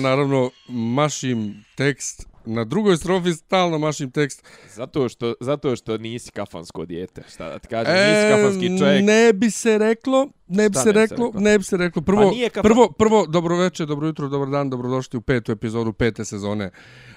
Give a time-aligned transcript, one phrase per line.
[0.00, 4.42] naravno mašim tekst, na drugoj strofi stalno mašim tekst.
[4.68, 9.04] Zato što, zato što nisi kafansko dijete, šta da ti kažem, nisi kafanski čovjek.
[9.04, 11.40] Ne bi se reklo, ne bi se ne bi se reklo, reklo?
[11.40, 12.02] ne bi se reklo.
[12.02, 15.92] Prvo, Pa kafan- prvo, prvo, dobro večer, dobro jutro, dobar dan, dobrodošli u petu epizodu
[15.92, 16.70] pete sezone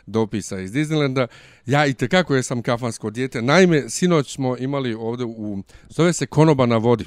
[0.06, 1.28] dopisa iz Disneylanda.
[1.66, 3.42] Ja i tekako jesam kafansko dijete.
[3.42, 7.06] Naime, sinoć smo imali ovde u, zove se Konoba na vodi.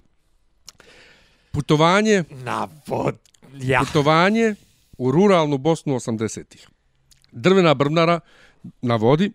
[1.51, 3.17] Putovanje, Na vod,
[3.55, 3.81] ja.
[3.81, 4.55] putovanje
[4.99, 6.69] u ruralnu Bosnu 80-ih.
[7.33, 8.21] Drvena brvnara
[8.83, 9.33] na vodi,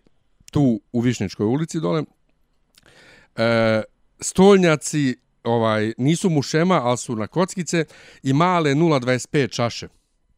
[0.50, 2.02] tu u Višnjičkoj ulici dole.
[3.36, 3.82] E,
[4.20, 7.84] stolnjaci ovaj nisu mušema, ali su na kockice
[8.22, 9.88] i male 0,25 čaše.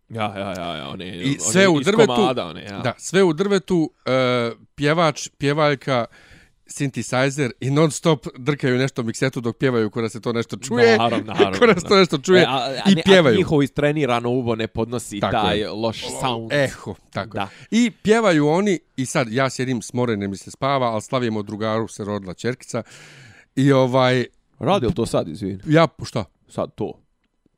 [0.09, 2.15] Ja, ja, ja, ja, one, I one sve u iz drvetu.
[2.15, 2.79] komada, one, ja.
[2.79, 6.07] Da, sve u drvetu, e, pjevač, pjevaljka,
[6.67, 10.99] synthesizer i non stop drkaju nešto miksetu dok pjevaju kada se to nešto čuje.
[10.99, 13.35] Naravno, naravno, kada se to nešto čuje E, a, a, i ne- pjevaju.
[13.35, 15.71] A njihovo istrenirano uvo ne podnosi Tako taj je.
[15.71, 16.53] loš sound.
[16.53, 17.35] Eho, tako.
[17.35, 17.49] Da.
[17.71, 22.05] I pjevaju oni i sad ja sjedim smoren, mi se spava, ali slavimo drugaru se
[22.05, 22.83] rodila čerkica.
[23.57, 24.25] I ovaj
[24.59, 25.59] Radi li to sad, izvini?
[25.67, 26.25] ja šta?
[26.49, 26.93] Sad to.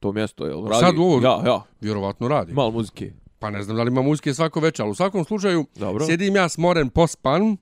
[0.01, 0.65] To mjesto, jel?
[0.65, 0.81] Radi?
[0.81, 1.21] Sad ovo?
[1.23, 1.63] Ja, ja.
[1.81, 2.53] Vjerovatno radi.
[2.53, 3.13] Malo muzike.
[3.39, 6.07] Pa ne znam da li ima muzike svako večer, ali u svakom slučaju Dobro.
[6.07, 7.57] sjedim ja smoren pospan,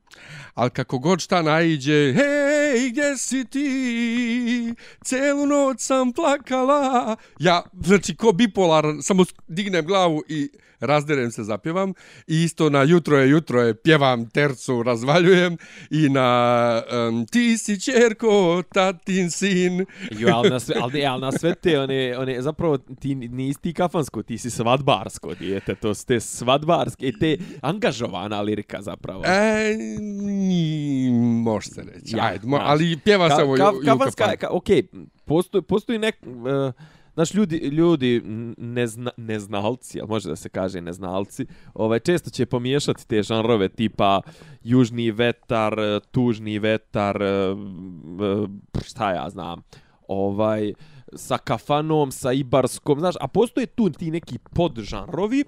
[0.54, 4.74] ali kako god šta naiđe, hej, gdje si ti?
[5.04, 7.16] Celu noć sam plakala.
[7.38, 10.50] Ja, znači, ko bipolar, samo dignem glavu i
[10.86, 11.94] razderem se, zapjevam.
[12.26, 15.56] I isto na jutro je, jutro je, pjevam tercu, razvaljujem.
[15.90, 19.84] I na um, ti si čerko, tatin sin.
[20.18, 23.72] Jo, ali na sve, ali, ali na sve te, one, one, zapravo ti nisi ti
[23.72, 29.24] kafansko, ti si svadbarsko dijete, to su te svadbarske, te angažovana lirika zapravo.
[29.26, 29.76] E,
[30.20, 31.10] ni,
[31.44, 32.16] može se reći.
[32.16, 34.82] Ja, Ajde, mo, ali pjeva se ovo ka, kafanska, Juka ka, okej,
[35.24, 36.16] postoji, postoji nek...
[36.26, 36.72] Uh,
[37.14, 38.22] Znaš, ljudi, ljudi
[38.56, 44.20] nezna, neznalci, jel može da se kaže neznalci, ovaj, često će pomiješati te žanrove tipa
[44.62, 45.74] južni vetar,
[46.10, 48.46] tužni vetar, eh, eh,
[48.84, 49.62] šta ja znam,
[50.08, 50.72] ovaj,
[51.14, 55.44] sa kafanom, sa ibarskom, znaš, a postoje tu ti neki podžanrovi,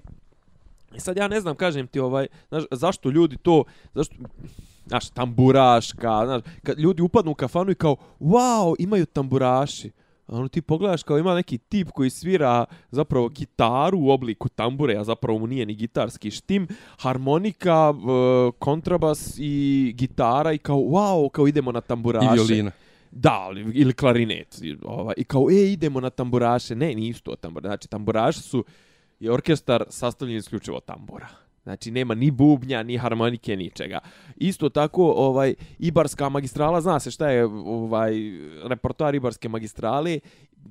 [0.95, 3.63] i sad ja ne znam, kažem ti, ovaj, znaš, zašto ljudi to,
[3.93, 4.15] zašto,
[4.85, 9.91] znaš, tamburaška, znaš, kad ljudi upadnu u kafanu i kao, wow, imaju tamburaši.
[10.27, 15.03] Ono ti pogledaš kao ima neki tip koji svira zapravo gitaru u obliku tambure, a
[15.03, 16.67] zapravo mu nije ni gitarski štim,
[16.99, 17.93] harmonika,
[18.59, 22.25] kontrabas i gitara i kao wow, kao idemo na tamburaše.
[22.25, 22.71] I violina.
[23.11, 24.61] Da, ili klarinet.
[24.61, 26.75] i, Ovaj, I kao, e, idemo na tamburaše.
[26.75, 27.69] Ne, nisu to tamburaše.
[27.69, 28.65] Znači, tamburaši su
[29.19, 31.27] je orkestar sastavljen isključivo tambura.
[31.67, 33.99] Znači, nema ni bubnja, ni harmonike, ničega.
[34.35, 38.13] Isto tako, ovaj, Ibarska magistrala, zna se šta je ovaj,
[38.63, 40.19] repertoar Ibarske magistrale,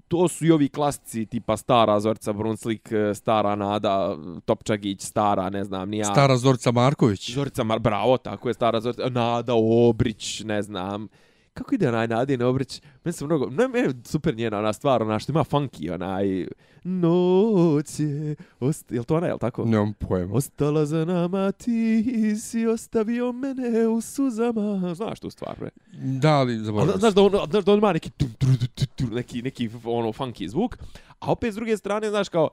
[0.08, 5.88] to su i ovi klasici tipa Stara Zorca Brunslik, Stara Nada Topčagić, Stara, ne znam,
[5.88, 6.04] nija...
[6.04, 7.30] Stara Zorica Marković.
[7.30, 11.08] Zorica Mar, bravo, tako je Stara Zorica, Nada Obrić, ne znam,
[11.56, 12.82] kako ide onaj Nadine Obrić?
[13.04, 16.46] Meni se mnogo, ne, meni super njena ona stvar, ona što ima funky, onaj,
[16.84, 19.64] noć je, ost, je li to ona, je li tako?
[19.64, 20.34] Nemam pojma.
[20.34, 22.04] Ostala za nama, ti
[22.40, 24.94] si ostavio mene u suzama.
[24.94, 25.70] Znaš tu stvar, bre?
[26.20, 26.94] Da, ali zaboravim.
[26.98, 29.70] znaš da on, znaš da on ima neki, tum, tru, tu, tu, tu, neki, neki
[29.84, 30.78] ono funky zvuk,
[31.20, 32.48] a opet s druge strane, znaš kao,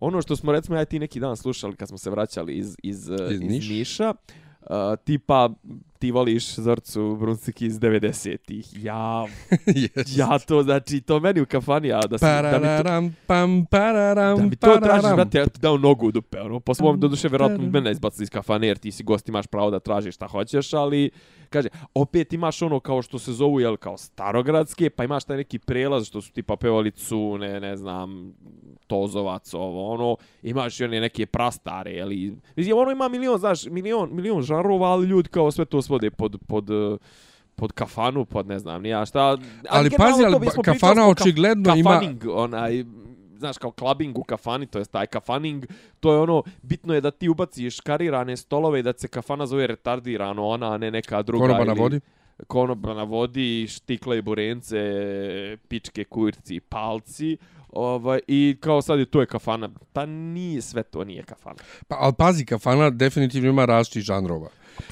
[0.00, 3.08] ono što smo recimo ja ti neki dan slušali kad smo se vraćali iz, iz,
[3.08, 3.68] iz, iz Niš.
[3.68, 4.14] Niša,
[4.60, 4.66] uh,
[5.04, 5.50] tipa
[6.02, 8.84] ti voliš Zorcu Brunsik iz 90-ih.
[8.84, 9.26] Ja,
[9.66, 10.18] Yes.
[10.18, 14.38] ja to, znači, to meni u kafani, ja da, se, da mi to, pam, pararam,
[14.38, 17.08] da mi to tražiš, brate, ja ti dao nogu u dupe, ono, po svom, do
[17.08, 20.26] duše, vjerojatno mene izbaci iz kafane, jer ti si gost, imaš pravo da tražiš šta
[20.26, 21.10] hoćeš, ali,
[21.50, 25.58] kaže, opet imaš ono kao što se zovu, jel, kao starogradske, pa imaš taj neki
[25.58, 28.32] prelaz što su tipa pevali Cune, ne znam,
[28.86, 34.08] Tozovac, ovo, ono, imaš i one neke prastare, jeli, mislim, ono ima milion, znaš, milion,
[34.12, 36.96] milion žanrova, ali ljudi kao sve to svode pod, pod, eh,
[37.54, 39.36] pod kafanu, pod ne znam, nija šta.
[39.68, 42.84] Ali generalno pazi, ali kafana smo ka- očigledno ima- kafaning, onaj,
[43.38, 45.66] znaš, kao clubbing u kafani, to je taj kafaning,
[46.00, 49.66] to je ono, bitno je da ti ubaciš karirane stolove i da se kafana zove
[49.66, 51.46] retardirano, ona, a ne neka druga.
[51.46, 52.00] Konoba na ili- vodi.
[52.46, 54.78] konoba na vodi, štikle i burence,
[55.68, 57.36] pičke, kurci, palci.
[57.72, 59.68] Ovaj, I kao sad je to je kafana.
[59.92, 61.56] Pa nije sve to, nije kafana.
[61.88, 64.48] Pa, ali pazi, kafana definitivno ima različitih žanrova.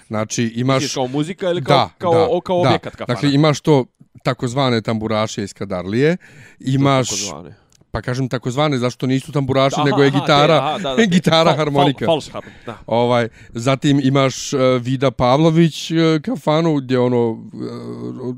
[0.07, 0.83] Znači, imaš...
[0.83, 2.69] Misliš kao muzika ili kao, da, kao, da, o, kao da.
[2.69, 3.15] objekat kafana?
[3.15, 3.85] Dakle, imaš to
[4.23, 6.17] takozvane tamburaše iz Kadarlije,
[6.61, 7.57] imaš, Takozvane.
[7.91, 11.57] pa kažem takozvane, zašto nisu tamburaši, Aha, nego je gitara, aha, da, da, gitara, fal-
[11.57, 12.07] harmonika.
[12.07, 12.79] Fal, falš harp, da.
[12.87, 17.41] Ovaj, zatim imaš uh, Vida Pavlović uh, kafanu gdje ono uh,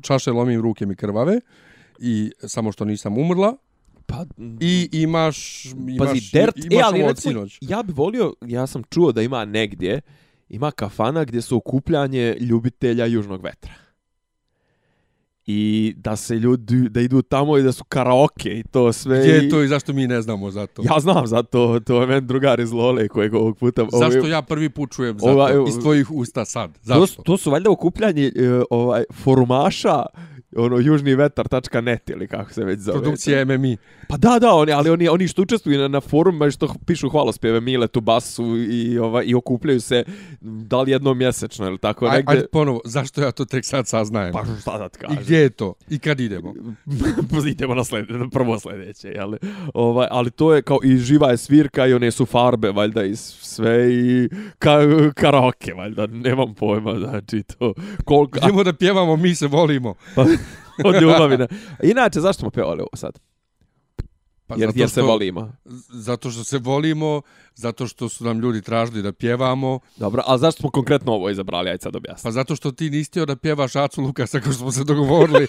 [0.02, 1.40] čaše lomim ruke mi krvave
[1.98, 3.56] i samo što nisam umrla.
[4.12, 4.24] Pa,
[4.60, 9.12] I imaš imaš Pazi, Dert, imaš e, ali recimo, ja bi volio, ja sam čuo
[9.12, 10.00] da ima negdje,
[10.48, 13.81] ima kafana gdje su okupljanje ljubitelja južnog vetra.
[15.46, 19.18] I da se ljudi, da idu tamo i da su karaoke i to sve.
[19.18, 20.82] Gdje je to i zašto mi ne znamo za to?
[20.84, 23.82] Ja znam za to, to je meni drugar iz Lole kojeg ovog puta...
[23.92, 25.64] Zašto ovaj- ja prvi put čujem za Ova- to?
[25.68, 26.72] Iz tvojih usta sad.
[26.72, 27.06] To, Zašto?
[27.06, 28.30] su- to su valjda okupljanje e,
[28.70, 30.02] ovaj, forumaša
[30.56, 32.98] ono južnivetar.net ili kako se već zove.
[32.98, 33.76] Produkcija MMI.
[34.08, 37.08] Pa da, da, oni, ali oni, oni što učestvuju na, na forumima i što pišu
[37.08, 40.04] hvalospjeve Miletu Basu i, ovaj, i okupljaju se
[40.40, 42.32] da li jednom mjesečno ili tako Aj, negde.
[42.32, 44.32] ajde ponovo, zašto ja to tek sad saznajem?
[44.32, 45.24] Pa šta da ti kažem?
[45.32, 45.74] Gdje je to?
[45.90, 46.54] I kad idemo?
[47.46, 49.32] Idemo na, sled, na prvo sljedeće, jel?
[49.74, 53.16] Ovaj, ali to je kao i živa je svirka i one su farbe, valjda, i
[53.16, 54.78] sve i ka,
[55.14, 57.74] karaoke, valjda, nemam pojma, znači to.
[58.04, 59.94] Koliko, Idemo da pjevamo, mi se volimo.
[60.84, 61.38] od ljubavi.
[61.38, 61.48] na-
[61.82, 63.18] Inače, zašto smo pevali ovo sad?
[64.52, 65.52] Pa Jer, zato jer se što- volimo.
[65.90, 67.22] Zato što se volimo,
[67.54, 71.70] zato što su nam ljudi tražili da pjevamo, Dobro, ali zašto smo konkretno ovo izabrali?
[71.70, 72.22] Ajde sad objasni.
[72.22, 75.46] pa zato što ti nisi htio da pjevaš Acu Lukasa kao što smo se dogovorili.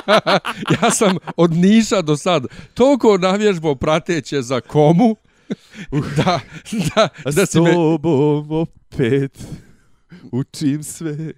[0.82, 5.16] ja sam od Niša do sad toliko navježbo prateće za komu,
[6.16, 6.40] da,
[6.96, 7.72] da, da si me...
[7.72, 9.44] tobom opet
[10.32, 11.32] učim sve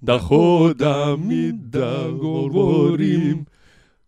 [0.00, 3.46] da hodam i da govorim.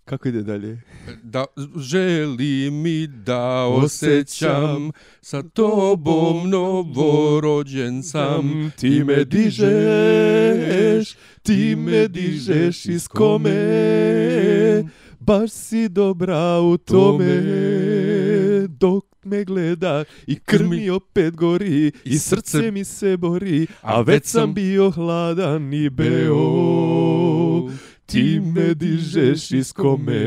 [0.04, 0.80] Kako ide dalje?
[1.22, 1.44] Da
[1.76, 4.90] želim i da osjećam
[5.20, 8.72] sa tobom novorođen sam.
[8.78, 13.54] ti me dižeš, ti me dižeš iz kome,
[15.20, 17.42] baš si dobra u tome,
[18.68, 24.54] dok me gleda i krmi opet gori i srce mi se bori, a već sam
[24.54, 27.42] bio hladan i beo.
[28.12, 30.20] Ti me dižeš iz kome,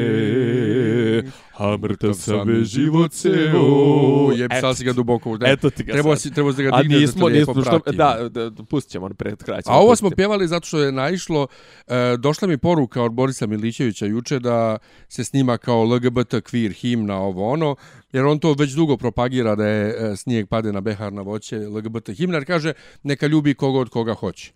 [1.57, 4.31] a mrtav sam već život ceo.
[4.35, 6.21] Jeb, sad si ga duboko u Eto ti ga Trebao sad.
[6.21, 8.91] si, trebao si da ga A digneš nismo, da nismo, što, da, da, da, pustit
[8.91, 9.61] ćemo pred kraj.
[9.61, 11.47] ćemo A ovo smo pjevali zato što je naišlo,
[11.87, 14.77] e, došla mi poruka od Borisa Milićevića juče da
[15.09, 17.75] se snima kao LGBT queer himna ovo ono,
[18.13, 21.57] jer on to već dugo propagira da je e, snijeg pade na behar na voće
[21.57, 22.73] LGBT himna, jer kaže
[23.03, 24.51] neka ljubi koga od koga hoće.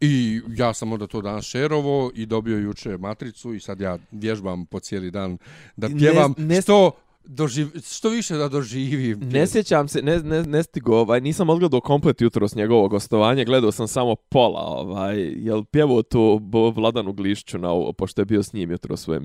[0.00, 4.66] I ja sam onda to danas šerovo i dobio juče matricu i sad ja vježbam
[4.66, 5.38] po cijeli dan
[5.76, 6.90] da Ne- pjevam ne- što,
[7.24, 9.20] doživ, što više da doživim.
[9.20, 13.44] Ne sjećam se, ne, ne, ne stigo, ovaj, nisam odgledao komplet jutro s njegovog gostovanja,
[13.44, 16.40] gledao sam samo pola, ovaj, jel pjevao to
[16.76, 19.20] Vladanu Glišću na ovo, pošto je bio s njim jutro u svojoj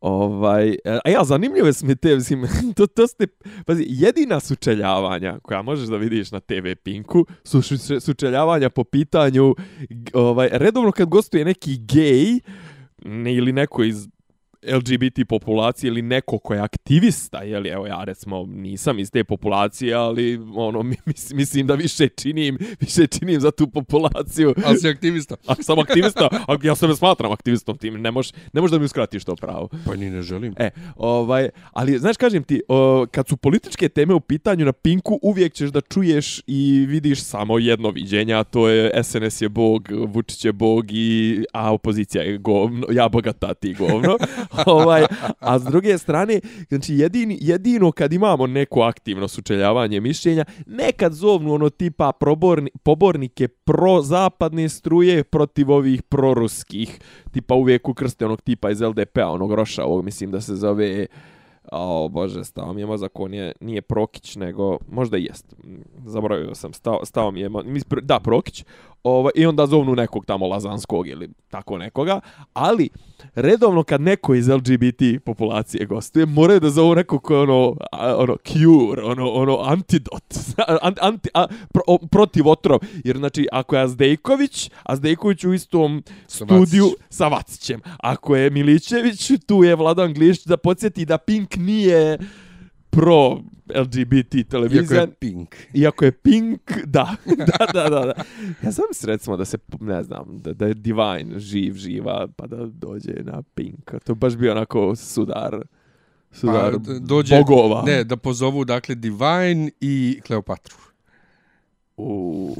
[0.00, 3.26] Ovaj, e, a ja, zanimljive su mi te, mislim, to, to ste,
[3.66, 7.62] pazi, jedina sučeljavanja koja možeš da vidiš na TV Pinku su
[8.00, 9.54] sučeljavanja po pitanju,
[10.12, 12.40] ovaj, redovno kad gostuje neki gej,
[13.04, 14.08] ne, ili neko iz
[14.72, 16.60] LGBT populacije ili neko ko je
[16.90, 21.74] aktivista, je li, evo ja recimo nisam iz te populacije, ali ono, mis, mislim da
[21.74, 24.54] više činim, više činim za tu populaciju.
[24.64, 25.36] Ali si aktivista.
[25.46, 28.84] A sam aktivista, a ja sebe smatram aktivistom tim, ne možeš ne mož da mi
[28.84, 29.68] uskratiš to pravo.
[29.86, 30.54] Pa ni ne želim.
[30.58, 35.18] E, ovaj, ali znaš kažem ti, o, kad su političke teme u pitanju na Pinku,
[35.22, 39.88] uvijek ćeš da čuješ i vidiš samo jedno viđenje, a to je SNS je bog,
[40.06, 44.18] Vučić je bog i a opozicija je govno, ja bogata ti govno.
[44.66, 45.04] ovaj,
[45.38, 46.40] a s druge strane,
[46.80, 53.48] znači jedini, jedino kad imamo neko aktivno sučeljavanje mišljenja, nekad zovnu ono tipa proborni, pobornike
[53.48, 60.04] pro-zapadne struje protiv ovih proruskih, tipa uvijek ukrste onog tipa iz LDP-a, onog Roša, ovog
[60.04, 61.06] mislim da se zove...
[61.72, 65.54] O, bože, stao mi je mozak, on je, nije Prokić, nego, možda i jest,
[66.06, 67.50] zaboravio sam, stao, stao mi je,
[68.02, 68.64] da, Prokić,
[69.04, 72.20] ovaj, i onda zovnu nekog tamo Lazanskog ili tako nekoga,
[72.52, 72.88] ali
[73.34, 77.76] redovno kad neko iz LGBT populacije gostuje, moraju da zovu nekog ko je ono,
[78.16, 80.34] ono, cure, ono, ono, antidot,
[81.00, 86.86] anti, a, pro, o, protiv otrov, jer znači, ako je Azdejković, Azdejković u istom studiju
[87.08, 92.18] sa Vacićem, ako je Milićević, tu je Vladan Glišć da podsjeti da Pink nije
[92.90, 93.38] pro
[93.74, 95.00] LGBT televizija.
[95.00, 95.56] Iako je pink.
[95.74, 97.16] Iako je pink, da.
[97.36, 98.12] da, da, da, da.
[98.62, 102.66] Ja sam recimo da se, ne znam, da, da je Divine živ, živa, pa da
[102.66, 103.92] dođe na pink.
[104.04, 105.62] To baš bi onako sudar,
[106.32, 107.82] sudar pa, dođe, bogova.
[107.86, 110.89] Ne, da pozovu, dakle, Divine i Kleopatru
[112.00, 112.56] u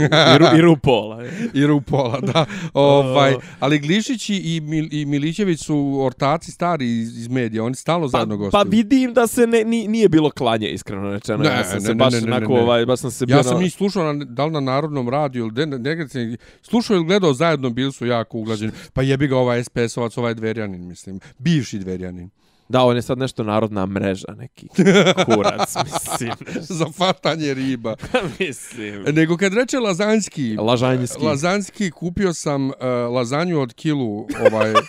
[0.55, 1.25] i, i Rupola.
[1.55, 2.47] I Rupola, da.
[2.75, 8.07] Ovaj, ali Glišić i, Mil, i Milićević su ortaci stari iz, iz medija, oni stalno
[8.07, 8.65] pa, zajedno gostuju.
[8.65, 11.39] Pa vidim da se ne, nije bilo klanje, iskreno rečeno.
[11.39, 12.65] Ne, ja sam ne, se ne, baš ne, ne, onako, ne, ne.
[12.65, 15.67] Ovaj, baš sam se Ja sam ih slušao na, da li na Narodnom radiju ili
[15.67, 18.73] negdje se slušao ili gledao zajedno, bili su jako uglađeni.
[18.93, 21.21] Pa jebi ga ovaj SPS-ovac, ovaj Dverjanin, mislim.
[21.39, 22.31] Bivši Dverjanin.
[22.71, 24.69] Da, on je sad nešto narodna mreža, neki
[25.27, 26.33] kurac, mislim.
[26.61, 27.97] Za fatanje riba.
[28.41, 29.03] mislim.
[29.03, 30.57] Nego kad reče lazanski...
[30.57, 31.25] Lažanjski.
[31.25, 32.75] Lazanski, kupio sam uh,
[33.15, 34.73] lazanju od kilu, ovaj...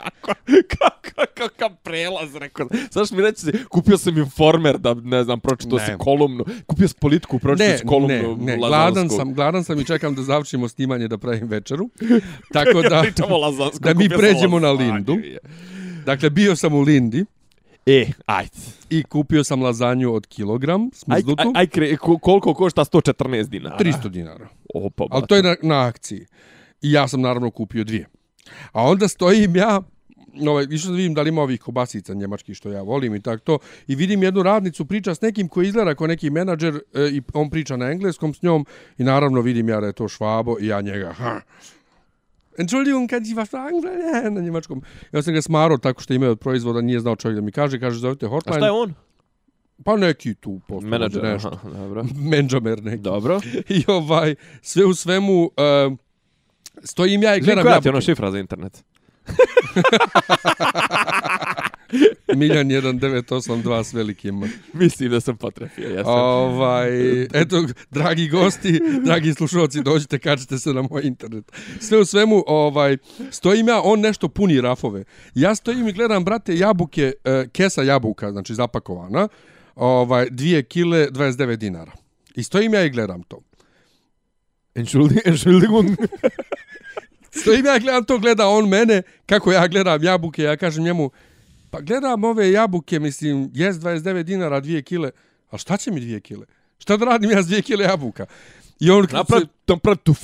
[0.00, 0.34] kako,
[0.68, 2.68] kako, kakav prelaz, rekao.
[2.90, 6.44] Znaš mi reći, kupio sam informer da, ne znam, pročito si kolumnu.
[6.66, 8.36] Kupio sam politiku, pročito si kolumnu.
[8.36, 11.88] Ne, ne, gladan sam, gladan sam i čekam da završimo snimanje da pravim večeru.
[12.54, 13.04] Tako da,
[13.80, 15.16] da mi pređemo na Lindu.
[16.04, 17.24] Dakle, bio sam u Lindi.
[17.86, 18.50] E, ajde.
[18.90, 21.52] I kupio sam lazanju od kilogram, smrznutu.
[21.54, 23.76] Aj, aj, aj koliko košta 114 dinara?
[23.78, 24.48] 300 dinara.
[24.74, 26.26] Opa, Ali to je na, na akciji.
[26.82, 28.06] I ja sam naravno kupio dvije.
[28.72, 29.80] A onda stojim ja,
[30.48, 33.38] ovaj, išao da vidim da li ima ovih kobasica njemački što ja volim i tako
[33.38, 33.58] to.
[33.86, 37.50] I vidim jednu radnicu priča s nekim koji izgleda kao neki menadžer e, i on
[37.50, 38.66] priča na engleskom s njom
[38.98, 41.40] i naravno vidim ja da je to švabo i ja njega, ha,
[42.58, 43.82] Entschuldigung, kann ich was fragen?
[44.34, 44.82] Na njemačkom.
[45.12, 47.80] Ja sam ga smaro tako što ime od proizvoda, nije znao čovjek da mi kaže,
[47.80, 48.56] kaže zovite hotline.
[48.56, 48.94] A šta je on?
[49.84, 50.88] Pa neki tu posto.
[50.88, 51.50] Menadžer, nešto.
[51.52, 52.04] Aha, dobro.
[52.30, 53.02] Menadžer neki.
[53.02, 53.40] Dobro.
[53.76, 55.98] I ovaj, sve u svemu, uh,
[56.84, 57.64] stojim ja i gledam...
[57.64, 58.84] Koja ti ono šifra za internet?
[62.36, 64.42] Miljan 1982 s velikim.
[64.72, 66.14] Mislim da sam potrefio, jesam.
[66.14, 71.52] Ovaj, eto, dragi gosti, dragi slušalci, dođite, kačite se na moj internet.
[71.80, 72.96] Sve u svemu, ovaj,
[73.30, 75.04] stojim ja, on nešto puni rafove.
[75.34, 79.28] Ja stojim i gledam, brate, jabuke, uh, kesa jabuka, znači zapakovana,
[79.74, 81.92] ovaj, dvije kile, 29 dinara.
[82.34, 83.40] I stojim ja i gledam to.
[84.74, 85.86] Entschuldigung.
[87.40, 91.10] Stojim ja gledam to, gleda on mene, kako ja gledam jabuke, ja kažem njemu,
[91.70, 95.10] pa gledam ove jabuke, mislim, jes 29 dinara, dvije kile,
[95.50, 96.46] a šta će mi dvije kile?
[96.78, 98.26] Šta da radim ja s dvije kile jabuka?
[98.80, 99.46] I on naprav, se...
[99.66, 100.14] naprav tu,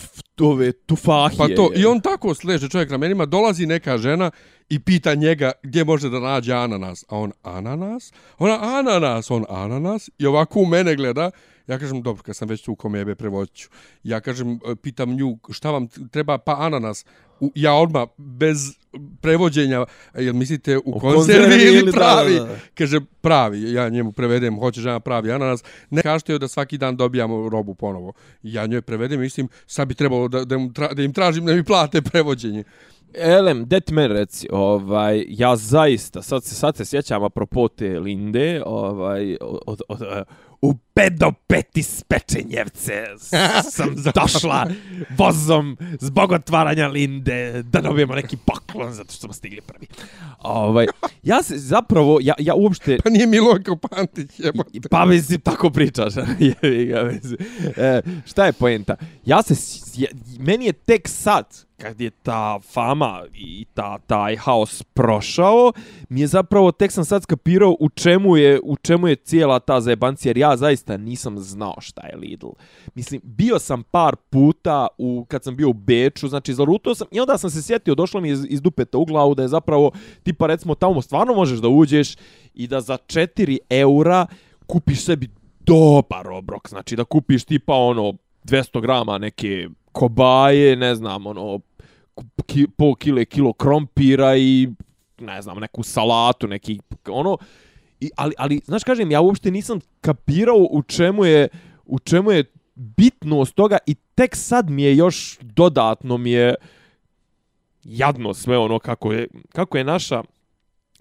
[0.41, 1.39] ove tufahije.
[1.39, 4.31] Pa to, i on tako sleže čovjek na menima, dolazi neka žena
[4.69, 7.05] i pita njega gdje može da nađe ananas.
[7.09, 8.13] A on, ananas?
[8.39, 10.11] Ona, ananas, on, ananas.
[10.19, 11.31] I ovako u mene gleda,
[11.67, 13.69] Ja kažem, dobro, kad sam već tu u komebe, prevozit ću.
[14.03, 17.05] Ja kažem, e, pitam nju, šta vam treba, pa ananas.
[17.41, 18.59] U, ja odmah, bez
[19.21, 22.35] prevođenja, jel mislite u, u konzervi ili pravi?
[22.35, 22.57] Da, da.
[22.75, 23.73] Kaže, pravi.
[23.73, 25.65] Ja njemu prevedem, hoće žena pravi ananas.
[25.91, 28.13] Ne kažete joj da svaki dan dobijamo robu ponovo.
[28.43, 31.55] Ja njoj prevedem, mislim, sad bi trebalo da, da, im, tra, da im tražim da
[31.55, 32.65] mi plate prevođenje.
[33.15, 38.63] Elem, det men reci, ovaj, ja zaista, sad se, sad se sjećam apropo te Linde,
[38.67, 40.25] ovaj, od, od, od,
[40.63, 43.05] u pedopeti spečenjevce
[43.75, 44.67] sam došla
[45.19, 49.87] vozom zbog otvaranja Linde da dobijemo neki poklon zato što smo stigli prvi.
[50.39, 50.87] Ovaj,
[51.23, 52.99] ja se zapravo, ja, ja uopšte...
[53.05, 54.81] Pa nije Milojko Pantić, jebote.
[54.91, 56.13] Pa mislim, tako pričaš.
[56.63, 57.39] Jebi ga, mislim.
[57.77, 58.97] e, šta je poenta?
[59.25, 59.55] Ja se,
[59.97, 60.09] ja,
[60.39, 61.45] meni je tek sad,
[61.83, 65.73] kad je ta fama i ta, taj haos prošao,
[66.09, 69.81] mi je zapravo, tek sam sad skapirao u čemu je, u čemu je cijela ta
[69.81, 72.49] zajebancija, jer ja zaista nisam znao šta je Lidl.
[72.95, 77.21] Mislim, bio sam par puta u, kad sam bio u Beču, znači zarutao sam i
[77.21, 79.91] onda sam se sjetio, došlo mi je iz, iz dupeta u glavu da je zapravo,
[80.23, 82.17] tipa recimo tamo stvarno možeš da uđeš
[82.55, 84.27] i da za 4 eura
[84.67, 85.29] kupiš sebi
[85.61, 88.13] dobar obrok, znači da kupiš tipa ono
[88.45, 91.61] 200 grama neke kobaje, ne znam, ono
[92.47, 94.69] ki, pol kile kilo krompira i
[95.21, 97.39] ne znam, neku salatu, neki ono
[98.03, 101.49] i, ali, ali, znaš, kažem, ja uopšte nisam kapirao u čemu je
[101.85, 102.45] u čemu je
[102.75, 106.55] bitnost toga i tek sad mi je još dodatno mi je
[107.85, 110.23] jadno sve ono kako je, kako je naša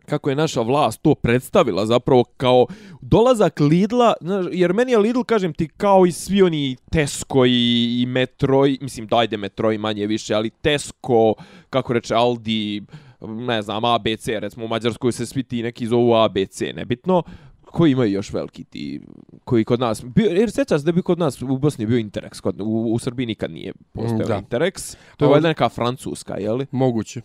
[0.05, 2.67] kako je naša vlast to predstavila zapravo kao
[3.01, 8.01] dolazak Lidla, znaš, jer meni je Lidl, kažem ti, kao i svi oni Tesco i,
[8.01, 11.33] i Metro, i, mislim, dajde Metro i manje više, ali Tesco,
[11.69, 12.81] kako reče Aldi,
[13.27, 17.23] ne znam, ABC, recimo u Mađarskoj se svi ti neki zovu ABC, nebitno,
[17.71, 19.01] koji imaju još veliki ti,
[19.43, 22.41] koji kod nas, bio, jer sjeća se da bi kod nas u Bosni bio Interex,
[22.41, 24.41] kod, u, u Srbiji nikad nije postojao Da.
[24.41, 26.65] Interex, to je valjda neka francuska, je li?
[26.71, 27.21] Moguće.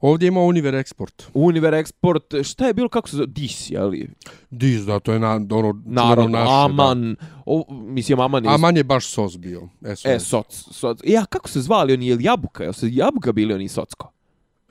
[0.00, 1.22] Ovdje ima Univer Export.
[1.34, 4.08] Univer Export, šta je bilo, kako se zove, DIS, je li?
[4.50, 8.50] Diz, da, to je na, ono, Naravno, naše, Aman, o, mislim, Aman je...
[8.50, 9.68] Aman je baš sos bio.
[9.82, 10.04] SOS.
[10.04, 11.00] E, soc, soc.
[11.04, 12.62] Ja, kako se zvali oni, je li Jabuka?
[12.62, 14.13] Jel se Jabuka bili oni socko?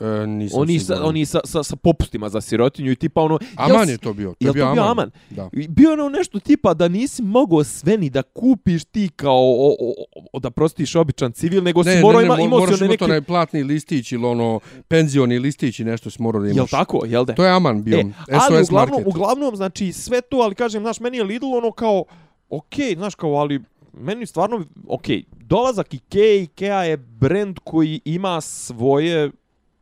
[0.03, 3.39] E, nisam Oni, sa, oni sa, sa, sa popustima za sirotinju i tipa ono...
[3.55, 4.33] Aman jel je to bio.
[4.39, 4.91] To je bio to bio Aman?
[4.91, 5.12] Aman?
[5.29, 5.50] Da.
[5.69, 9.93] Bio ono nešto tipa da nisi mogao sve ni da kupiš ti kao o, o,
[10.33, 13.22] o, da prostiš običan civil, nego si morao ima, mo- imao si one neke...
[13.22, 16.57] platni listić ili ono penzioni listić i nešto si morao da imaš.
[16.57, 17.36] Jel tako, jel da?
[17.36, 18.00] To je Aman bio.
[18.00, 19.15] E, ali SOS uglavnom, Market.
[19.15, 22.03] uglavnom, znači, sve to, ali kažem, znaš, meni je Lidl ono kao,
[22.50, 23.62] okej, okay, znaš, kao, ali
[23.93, 29.31] meni stvarno, okej, okay, dolazak Ikea, Ikea je brend koji ima svoje,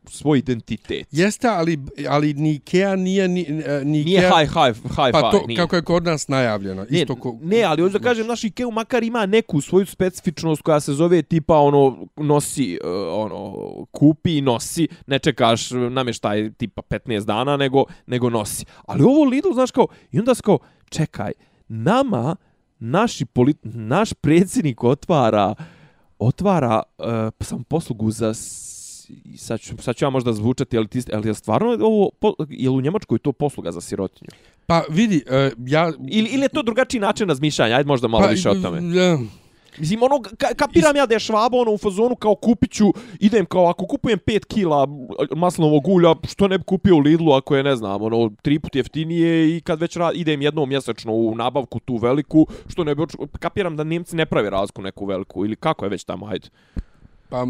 [0.08, 1.06] svoj identitet.
[1.10, 1.78] Jeste, ali,
[2.08, 3.28] ali ni Ikea nije...
[3.28, 5.56] Ni, e, ni Nije Ikea, high, high, high Pa to, five, nije.
[5.56, 6.86] kako je kod nas najavljeno.
[6.90, 10.62] Ne, Isto ko, ne, ali hoću da kažem, naš Ikea makar ima neku svoju specifičnost
[10.62, 13.54] koja se zove tipa ono nosi, uh, ono,
[13.90, 18.64] kupi i nosi, ne čekaš namještaj tipa 15 dana, nego, nego nosi.
[18.86, 21.32] Ali ovo Lidl, znaš kao, i onda se kao, čekaj,
[21.68, 22.36] nama
[22.78, 25.54] naši polit, naš predsjednik otvara
[26.18, 27.06] otvara uh,
[27.40, 28.34] sam poslugu za
[29.02, 32.34] s- sad ću, sad ću ja možda zvučati, ali, ti, ali je stvarno ovo, po,
[32.48, 34.28] je li u Njemačkoj to posluga za sirotinju?
[34.66, 35.92] Pa vidi, e, ja...
[36.08, 37.76] Ili, ili je to drugačiji način razmišljanja?
[37.76, 38.78] Ajde možda malo pa, više o tome.
[38.78, 39.16] e,
[39.78, 42.84] Mislim, ono, ka, kapiram ja da je švaba ono u fazonu kao kupiću,
[43.20, 44.88] idem kao, ako kupujem 5 kila
[45.36, 48.76] maslinovog ulja, što ne bi kupio u Lidlu ako je, ne znam, ono, tri put
[48.76, 53.02] jeftinije i kad već ra, idem jednom mjesečno u nabavku tu veliku, što ne bi,
[53.40, 56.48] kapiram da Nemci ne pravi razliku neku veliku, ili kako je već tamo, ajde.
[57.28, 57.46] Pa,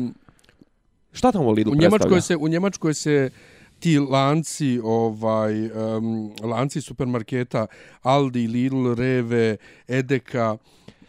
[1.12, 1.88] Šta tamo Lidl u predstavlja?
[1.88, 3.30] Njemačkoj se u Njemačkoj se
[3.78, 7.66] ti lanci ovaj um, lanci supermarketa
[8.02, 9.56] Aldi, Lidl, Reve,
[9.88, 10.56] Edeka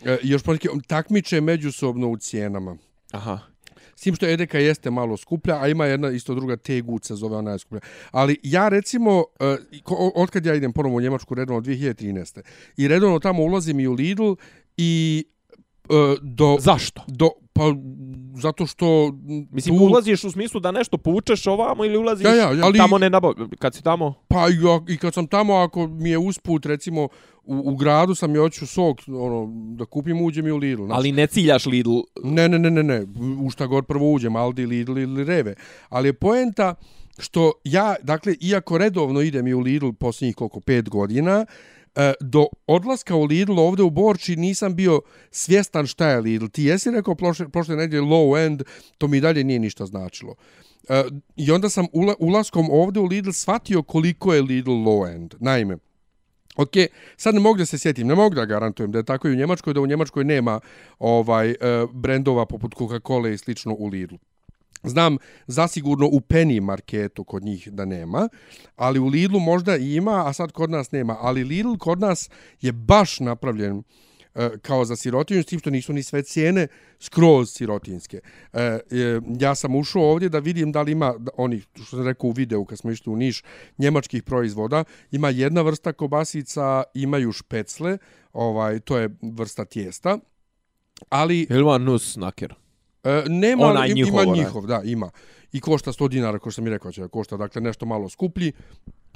[0.06, 2.78] e, još poneki takmiče međusobno u cijenama.
[3.12, 3.40] Aha.
[3.96, 7.38] S tim što Edeka jeste malo skuplja, a ima jedna isto druga Tegut se zove
[7.38, 7.82] ona je skuplja.
[8.12, 12.42] Ali ja recimo, e, ko- od kad ja idem ponovo u Njemačku redovno od 2013.
[12.78, 14.34] I redovno tamo ulazim i u Lidl
[14.78, 15.24] i
[15.90, 16.58] e, do...
[16.60, 17.02] Zašto?
[17.08, 17.62] Do, pa,
[18.42, 19.14] zato što...
[19.52, 22.98] Mislim, tu- ulaziš u smislu da nešto povučeš ovamo ili ulaziš Ja, ja, ali- tamo
[22.98, 23.34] ne nabav...
[23.60, 24.14] Kad si tamo...
[24.28, 27.04] Pa ja, i kad sam tamo, ako mi je usput, recimo,
[27.44, 30.86] u, u gradu sam i hoću sok, ono, da kupim, uđem i u Lidl.
[30.86, 32.00] Znači, Ali ne ciljaš Lidl.
[32.24, 33.06] Ne, ne, ne, ne, ne,
[33.46, 35.56] u šta god prvo uđem, Aldi, Lidl ili Reve.
[35.90, 36.76] Ali je poenta
[37.20, 41.46] što ja, dakle, iako redovno idem i u Lidl posljednjih koliko, pet godina, e,
[41.96, 45.02] E, do odlaska u Lidl ovde u Borči nisam bio
[45.32, 46.46] svjestan šta je Lidl.
[46.46, 48.62] Ti jesi rekao prošle, prošle nedjelje low end,
[48.98, 50.36] to mi dalje nije ništa značilo.
[50.90, 51.04] E,
[51.36, 55.34] I onda sam ula, ulaskom ovde u Lidl shvatio koliko je Lidl low end.
[55.40, 55.78] Naime,
[56.56, 56.72] Ok,
[57.18, 59.36] sad ne mogu da se sjetim, ne mogu da garantujem da je tako i u
[59.36, 60.60] Njemačkoj, da u Njemačkoj nema
[61.00, 61.56] ovaj e,
[61.94, 64.18] brendova poput Coca-Cola i slično u Lidlu.
[64.84, 65.18] Znam
[65.48, 68.30] zasigurno u Penny marketu kod njih da nema,
[68.76, 71.18] ali u Lidlu možda i ima, a sad kod nas nema.
[71.20, 72.30] Ali Lidl kod nas
[72.62, 73.84] je baš napravljen
[74.36, 76.68] e, kao za sirotinju, s tim što nisu ni sve cijene
[77.00, 78.20] skroz sirotinske.
[78.54, 78.80] E, e,
[79.40, 82.66] ja sam ušao ovdje da vidim da li ima, oni, što sam rekao u videu
[82.66, 83.44] kad smo išli u Niš,
[83.78, 87.98] njemačkih proizvoda, ima jedna vrsta kobasica, imaju špecle,
[88.34, 90.18] ovaj, to je vrsta tijesta,
[91.10, 91.48] ali...
[91.50, 92.63] Ili nus snaker?
[93.04, 95.10] E, nema, Ona njihov, ima njihov, da, ima.
[95.52, 98.52] I košta 100 dinara, ko što sam mi rekao, će košta, dakle, nešto malo skuplji.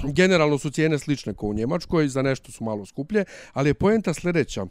[0.04, 4.13] Generalno su cijene slične kao u Njemačkoj, za nešto su malo skuplje, ali je poenta
[4.13, 4.65] sljedeća.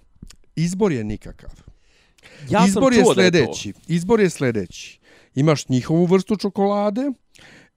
[0.57, 1.51] Izbor je nikakav.
[2.51, 3.69] Ja izbor je sljedeći.
[3.69, 5.01] Je izbor je sljedeći.
[5.35, 7.13] Imaš njihovu vrstu čokolade,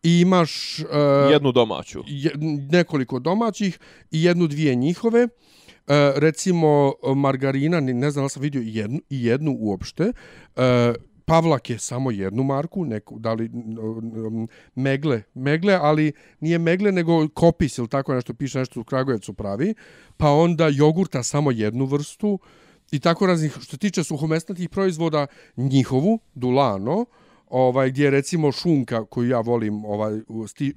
[0.03, 0.79] i imaš...
[0.79, 2.03] Uh, jednu domaću.
[2.07, 2.31] Je,
[2.71, 3.79] nekoliko domaćih
[4.11, 5.23] i jednu, dvije njihove.
[5.23, 5.29] Uh,
[6.15, 10.03] recimo, margarina, ne znam da sam vidio jednu, jednu uopšte.
[10.55, 10.63] Uh,
[11.29, 17.27] Pavlak je samo jednu marku, neku, da li mm, Megle, Megle, ali nije Megle, nego
[17.27, 19.73] Kopis ili tako nešto, piše nešto u Kragujevcu pravi.
[20.17, 22.39] Pa onda jogurta samo jednu vrstu
[22.91, 27.05] i tako raznih, što tiče suhomesnatih proizvoda, njihovu, Dulano,
[27.49, 30.73] ovaj gdje recimo šunka koju ja volim ovaj sti,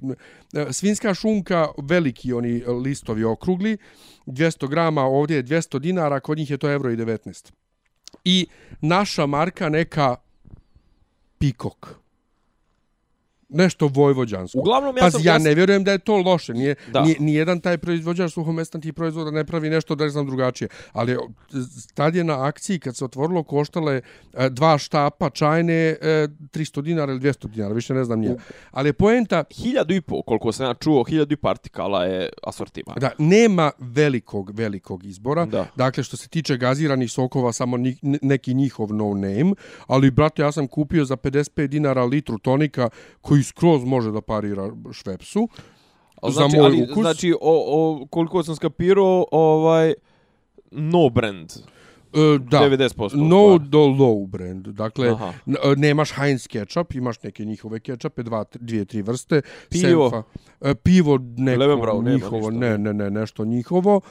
[0.53, 3.77] eh, svinska šunka veliki oni listovi okrugli
[4.25, 7.51] 200 g ovdje je 200 dinara kod njih je to euro i 19
[8.25, 8.47] i
[8.81, 10.15] naša marka neka
[11.43, 12.02] peacock.
[13.53, 14.59] Nešto vojvođansko.
[14.59, 16.53] Uglavnom, ja, sam, ja, ne vjerujem da je to loše.
[16.53, 17.01] Nije, da.
[17.01, 20.67] nije, nijedan taj proizvođač suhomestantih proizvoda ne pravi nešto da ne znam drugačije.
[20.91, 21.17] Ali
[21.93, 24.01] tad je na akciji, kad se otvorilo, koštale
[24.33, 25.97] e, dva štapa čajne e,
[26.53, 28.35] 300 dinara ili 200 dinara, više ne znam nije.
[28.71, 29.43] Ali je poenta...
[29.53, 32.93] Hiljadu i po, koliko sam ja čuo, hiljadu i partikala je asortima.
[32.99, 35.45] Da, nema velikog, velikog izbora.
[35.45, 35.65] Da.
[35.75, 39.53] Dakle, što se tiče gaziranih sokova, samo ni, neki njihov no name.
[39.87, 42.89] Ali, brate, ja sam kupio za 55 dinara litru tonika
[43.21, 45.47] koji skroz može da parira švepsu.
[46.31, 47.01] Znači, za moj ali, ukus.
[47.01, 49.93] Znači, o, o, koliko sam skapirao, ovaj,
[50.71, 51.51] no brand.
[52.13, 54.67] Uh, da, 90% no do low brand.
[54.67, 55.33] Dakle, Aha.
[55.47, 59.41] E, nemaš Heinz ketchup, imaš neke njihove ketchupe, dva, dvije, tri vrste.
[59.69, 60.09] Pivo.
[60.09, 60.23] Senfa,
[60.61, 64.01] uh, pivo neko Brau, njihovo, ne, ne, ne, nešto njihovo.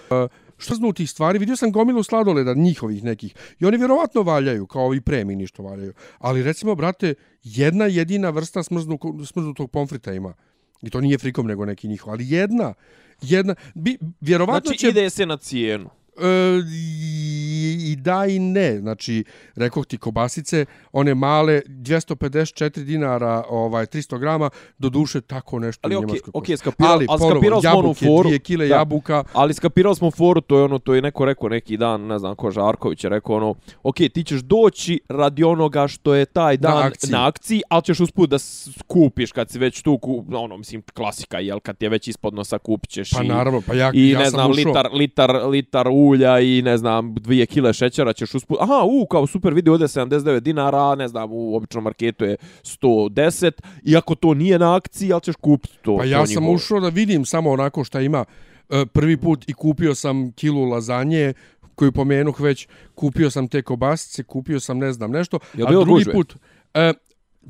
[0.62, 1.38] Što znu tih stvari?
[1.38, 3.34] Vidio sam gomilu sladoleda njihovih nekih.
[3.60, 5.92] I oni vjerovatno valjaju, kao i premini što valjaju.
[6.18, 10.34] Ali recimo, brate, jedna jedina vrsta smrznu, smrznutog pomfrita ima.
[10.82, 12.12] I to nije frikom nego neki njihov.
[12.12, 12.74] Ali jedna,
[13.22, 14.86] jedna, bi, vjerovatno znači, će...
[14.86, 15.90] Znači ide se na cijenu.
[16.18, 18.78] E, i, da i ne.
[18.78, 19.24] Znači,
[19.56, 25.96] rekao ti kobasice, one male, 254 dinara, ovaj 300 grama, do duše tako nešto ali
[25.96, 26.32] u okay, Njemačkoj.
[26.32, 28.28] Okay, skapirali, ali, ali skapirali smo onu foru.
[28.28, 29.24] Dvije kile da, jabuka.
[29.32, 32.36] Ali skapirali smo foru, to je ono, to je neko rekao neki dan, ne znam
[32.36, 36.74] ko Žarković je rekao ono, ok, ti ćeš doći radi onoga što je taj dan
[36.74, 39.98] na akciji, na akciji ali ćeš usput da skupiš kad si već tu,
[40.32, 43.60] ono, mislim, klasika, jel, kad ti je već ispod nosa kupit ćeš pa, i, naravno,
[43.66, 46.02] pa ja, i ja ne znam, litar, litar, litar ulja
[46.42, 48.58] i ne znam, dvije kile šećera ćeš usput...
[48.60, 53.52] Aha, u, kao super video, ovdje 79 dinara, ne znam, u običnom marketu je 110,
[53.82, 55.96] iako to nije na akciji, ali ćeš kupiti to.
[55.96, 58.24] Pa to ja sam ušao da vidim samo onako šta ima
[58.70, 61.32] e, prvi put i kupio sam kilu lazanje,
[61.74, 66.12] koju pomenuh već, kupio sam te kobasice, kupio sam ne znam nešto, a drugi gužve?
[66.12, 66.34] put...
[66.74, 66.92] E,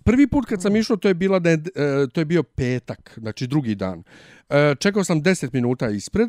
[0.05, 1.59] prvi put kad sam išao, to je, bila, e,
[2.13, 4.03] to je bio petak, znači drugi dan.
[4.51, 6.29] E, čekao sam 10 minuta ispred,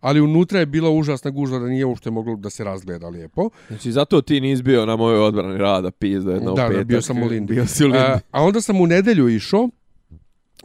[0.00, 3.50] ali unutra je bila užasna gužva da nije uopšte moglo da se razgleda lijepo.
[3.68, 6.78] Znači, zato ti nisi bio na mojoj odbrani rada, pizda jedno da, petak.
[6.78, 7.54] Da, bio sam u Lindi.
[7.54, 7.98] Bio si u Lindi.
[7.98, 9.68] A, a onda sam u nedelju išao,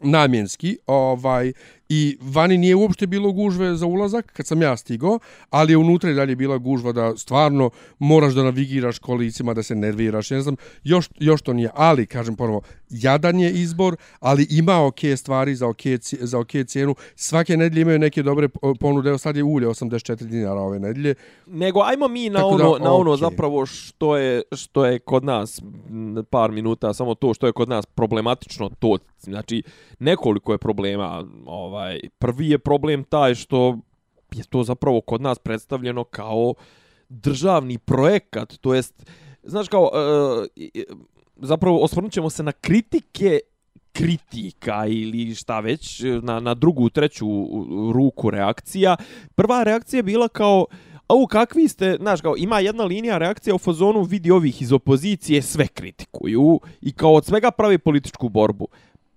[0.01, 1.53] namjenski, ovaj,
[1.89, 6.11] I vani nije uopšte bilo gužve za ulazak kad sam ja stigao, ali je unutra
[6.11, 10.29] i dalje bila gužva da stvarno moraš da navigiraš kolicima, da se nerviraš.
[10.29, 11.69] Ne znam, još, još to nije.
[11.73, 15.81] Ali, kažem prvo, jadan je izbor, ali ima ok stvari za ok,
[16.19, 16.95] za ok cijenu.
[17.15, 18.49] Svake nedelje imaju neke dobre
[18.79, 19.17] ponude.
[19.17, 21.15] Sad je ulje 84 dinara ove nedelje.
[21.45, 23.19] Nego, ajmo mi na Tako ono, da, na ono okay.
[23.19, 25.61] zapravo što je, što je kod nas
[26.29, 29.63] par minuta, samo to što je kod nas problematično, to znači
[29.99, 33.79] nekoliko je problema ovaj, ovaj, prvi je problem taj što
[34.31, 36.53] je to zapravo kod nas predstavljeno kao
[37.09, 39.05] državni projekat, to jest,
[39.43, 40.83] znaš kao, e, e, e
[41.35, 43.39] zapravo osvrnut ćemo se na kritike
[43.91, 47.25] kritika ili šta već, na, na drugu, treću
[47.93, 48.95] ruku reakcija.
[49.35, 50.65] Prva reakcija je bila kao,
[51.07, 55.41] au, kakvi ste, znaš, kao, ima jedna linija reakcija u fazonu, vidi ovih iz opozicije,
[55.41, 58.67] sve kritikuju i kao od svega pravi političku borbu.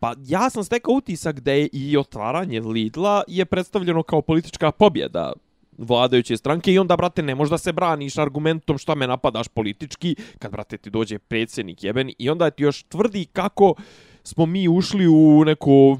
[0.02, 5.32] Pa ja sam stekao utisak da je i otvaranje Lidla je predstavljeno kao politička pobjeda
[5.78, 10.50] vladajuće stranke i onda, brate, ne možda se braniš argumentom šta me napadaš politički, kad,
[10.50, 13.74] brate, ti dođe predsjednik jeben i onda ti još tvrdi kako
[14.24, 15.98] smo mi ušli u neko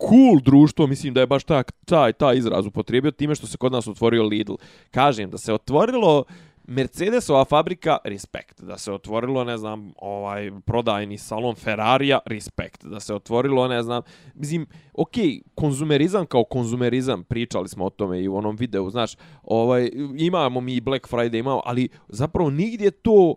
[0.00, 3.72] cool društvo, mislim da je baš tak, taj, taj izraz upotrijebio time što se kod
[3.72, 4.54] nas otvorio Lidl.
[4.90, 6.24] Kažem da se otvorilo
[6.70, 8.62] Mercedesova fabrika, respekt.
[8.62, 12.84] Da se otvorilo, ne znam, ovaj prodajni salon Ferrarija, respekt.
[12.84, 14.02] Da se otvorilo, ne znam,
[14.34, 15.14] mislim, ok,
[15.54, 20.80] konzumerizam kao konzumerizam, pričali smo o tome i u onom videu, znaš, ovaj, imamo mi
[20.80, 23.34] Black Friday, imamo, ali zapravo nigdje to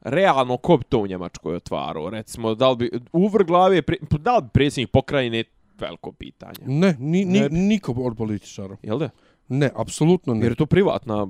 [0.00, 2.10] realno ko bi to u Njemačkoj otvarao?
[2.10, 3.82] Recimo, da li bi, uvr glave,
[4.18, 5.44] da li bi predsjednik pokrajine
[5.78, 6.58] veliko pitanje?
[6.66, 8.76] Ne, ni, ni, ne niko od političara.
[8.82, 9.10] Jel da?
[9.48, 10.40] Ne, apsolutno ne.
[10.40, 11.26] Jer je to privatna,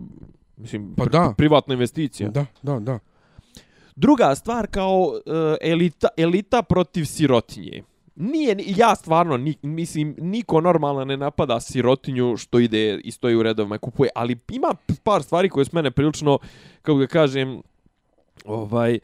[0.59, 1.35] mislim, pa da.
[1.37, 2.31] privatna investicija.
[2.31, 2.99] Da, da, da.
[3.97, 5.21] Druga stvar kao uh,
[5.61, 7.83] elita, elita protiv sirotinje.
[8.17, 13.43] Nije, ja stvarno, ni, mislim, niko normalno ne napada sirotinju što ide i stoji u
[13.43, 16.39] redovima i kupuje, ali ima par stvari koje s mene prilično,
[16.83, 17.63] kako ga kažem,
[18.45, 19.01] ovaj, uh,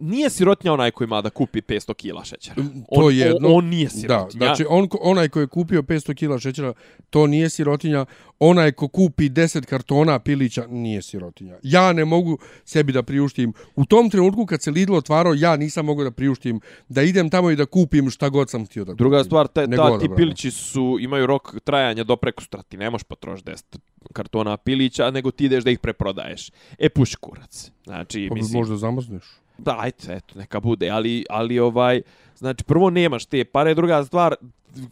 [0.00, 2.62] nije sirotnja onaj koji ima da kupi 500 kila šećera.
[2.88, 3.48] On, to je jedno.
[3.48, 4.38] On, on nije sirotinja.
[4.38, 6.72] Da, znači on, onaj koji je kupio 500 kila šećera,
[7.10, 8.06] to nije sirotinja.
[8.38, 11.58] Onaj ko kupi 10 kartona pilića, nije sirotinja.
[11.62, 13.52] Ja ne mogu sebi da priuštim.
[13.76, 17.50] U tom trenutku kad se Lidl otvarao, ja nisam mogu da priuštim da idem tamo
[17.50, 19.04] i da kupim šta god sam htio da kupim.
[19.04, 22.76] Druga stvar, te, ta, ti pilići su, imaju rok trajanja do preko strati.
[22.76, 23.78] Ne možeš potrošiti 10
[24.12, 26.50] kartona pilića, nego ti ideš da ih preprodaješ.
[26.78, 27.70] E, puši kurac.
[27.84, 28.58] Znači, pa mislim...
[28.58, 29.24] Možda zamrzneš.
[29.58, 32.02] Da, ajde, eto, neka bude, ali, ali ovaj,
[32.36, 34.34] znači, prvo nemaš te pare, druga stvar,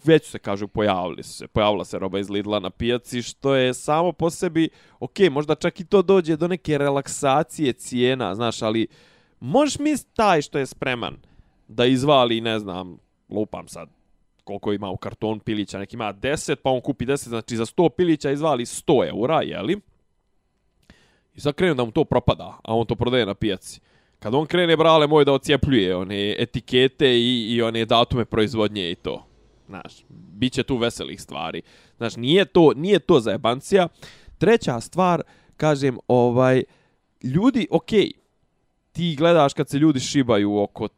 [0.04, 4.12] već se kažu, pojavili se, pojavila se roba iz Lidla na pijaci, što je samo
[4.12, 4.68] po sebi,
[5.00, 8.86] ok, možda čak i to dođe do neke relaksacije cijena, znaš, ali
[9.40, 11.16] možeš mi taj što je spreman
[11.68, 12.98] da izvali, ne znam,
[13.28, 13.88] lupam sad,
[14.44, 17.88] koliko ima u karton pilića, neki ima 10, pa on kupi 10, znači za 100
[17.88, 19.80] pilića izvali 100 eura, jeli?
[21.34, 23.80] I sad krenu da mu to propada, a on to prodaje na pijaci.
[24.18, 28.94] Kad on krene, brale moj, da ocijepljuje one etikete i, i one datume proizvodnje i
[28.94, 29.26] to.
[29.66, 31.62] Znaš, bit će tu veselih stvari.
[31.96, 33.88] Znaš, nije to, nije to za jebancija.
[34.38, 35.22] Treća stvar,
[35.56, 36.62] kažem, ovaj,
[37.22, 38.12] ljudi, okej, okay,
[38.92, 40.88] ti gledaš kad se ljudi šibaju oko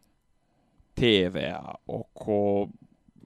[0.95, 2.69] TV-a, oko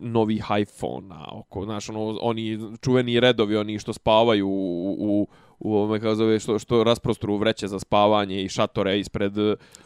[0.00, 5.26] novih iPhone-a, oko, znaš, ono, oni čuveni redovi, oni što spavaju u, u,
[5.58, 9.32] u ome, kako zove, što, što rasprostru vreće za spavanje i šatore ispred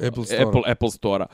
[0.08, 0.42] Apple Store.
[0.42, 1.26] Apple, Apple Store-a.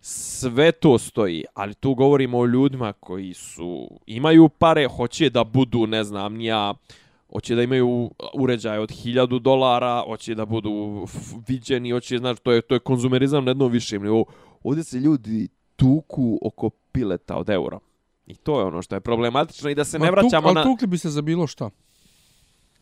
[0.00, 5.86] Sve to stoji, ali tu govorimo o ljudima koji su, imaju pare, hoće da budu,
[5.86, 6.74] ne znam, nija,
[7.32, 11.06] hoće da imaju uređaje od 1000 dolara, hoće da budu
[11.48, 14.26] viđeni, hoće, znači, to je, to je konzumerizam na jednom višem nivou.
[14.62, 17.78] Ovdje se ljudi tuku oko pileta od eura.
[18.28, 20.60] I to je ono što je problematično i da se Ma, ne vraćamo tuk, na...
[20.60, 21.70] Ali tukli bi se za bilo šta.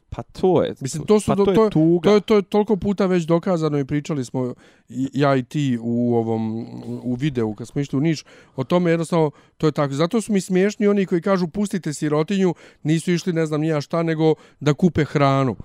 [0.08, 0.74] Pa to je...
[0.80, 2.08] Mislim, to, su, pa to, to, je tuga.
[2.08, 4.54] To je, to je toliko puta već dokazano i pričali smo
[4.88, 6.66] ja i ti u ovom
[7.02, 8.24] u videu kad smo išli u Niš.
[8.56, 9.94] O tome jednostavno, to je tako.
[9.94, 14.02] Zato su mi smiješni oni koji kažu pustite sirotinju, nisu išli ne znam nija šta,
[14.02, 15.56] nego da kupe hranu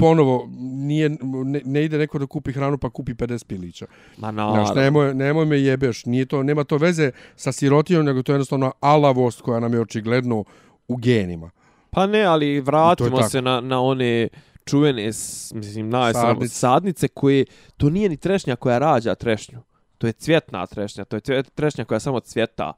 [0.00, 1.08] ponovo nije
[1.44, 3.86] ne, ne, ide neko da kupi hranu pa kupi 50 pilića.
[4.18, 4.52] Ma no.
[4.54, 8.34] Znaš, nemoj, nemoj me jebeš, nije to, nema to veze sa sirotinjom, nego to je
[8.34, 10.44] jednostavno alavost koja nam je očigledno
[10.88, 11.50] u genima.
[11.90, 14.28] Pa ne, ali vratimo se na, na one
[14.64, 15.06] čuvene,
[15.54, 16.54] mislim, na sadnice.
[16.54, 17.44] sadnice koje,
[17.76, 19.58] to nije ni trešnja koja rađa trešnju.
[19.98, 22.72] To je cvjetna trešnja, to je trešnja koja samo cvjeta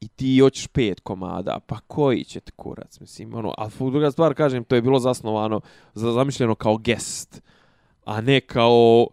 [0.00, 4.34] i ti hoćeš pet komada, pa koji će ti kurac, mislim, ono, a druga stvar,
[4.34, 5.60] kažem, to je bilo zasnovano,
[5.94, 7.42] zamišljeno kao gest,
[8.04, 9.06] a ne kao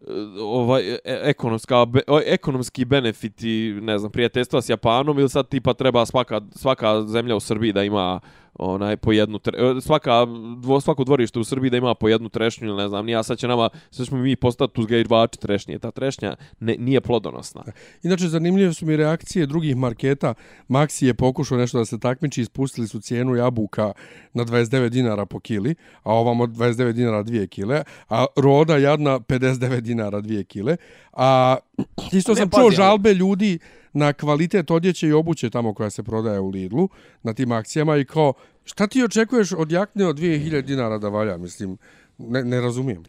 [0.00, 0.04] eh,
[0.40, 1.86] ovaj e, ekonomska
[2.26, 7.40] ekonomski benefiti ne znam prijateljstva s Japanom ili sad tipa treba svaka svaka zemlja u
[7.40, 8.20] Srbiji da ima
[8.58, 12.28] onaj po jednu tre, e, svaka dvo, svako dvorište u Srbiji da ima po jednu
[12.28, 15.78] trešnju ne znam ni ja sad će nama sve smo mi postati uzgajivači trešnje.
[15.78, 17.64] Ta trešnja ne, nije plodonosna.
[18.02, 20.34] Inače zanimljive su mi reakcije drugih marketa.
[20.68, 23.92] Maxi je pokušao nešto da se takmiči ispustili su cijenu jabuka
[24.34, 29.80] na 29 dinara po kili a ovamo 29 dinara 2 kile a roda jadna 59
[29.80, 30.76] dinara 2 kile
[31.12, 31.56] a
[32.18, 33.58] isto sam čuo žalbe ljudi
[33.98, 36.88] na kvalitet odjeće i obuće tamo koja se prodaje u Lidlu,
[37.22, 38.32] na tim akcijama i kao,
[38.64, 41.36] šta ti očekuješ od jakne od 2000 dinara da valja?
[41.36, 41.78] Mislim,
[42.18, 43.02] ne, ne razumijem.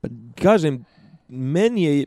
[0.00, 0.08] Pa,
[0.42, 0.84] kažem,
[1.28, 2.06] meni je,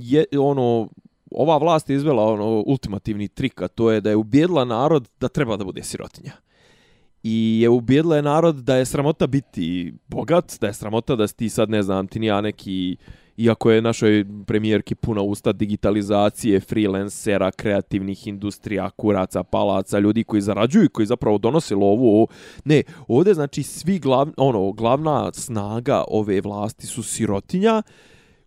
[0.12, 0.88] je ono,
[1.30, 5.28] ova vlast je izvela ono ultimativni trik, a to je da je ubijedila narod da
[5.28, 6.32] treba da bude sirotinja.
[7.22, 11.48] I je ubijedila je narod da je sramota biti bogat, da je sramota da ti
[11.48, 12.96] sad, ne znam, ti nija neki
[13.36, 20.84] iako je našoj premijerki puna usta digitalizacije, freelancera, kreativnih industrija, kuraca, palaca, ljudi koji zarađuju
[20.84, 22.28] i koji zapravo donose lovu.
[22.64, 27.82] Ne, ovdje znači svi glav, ono, glavna snaga ove vlasti su sirotinja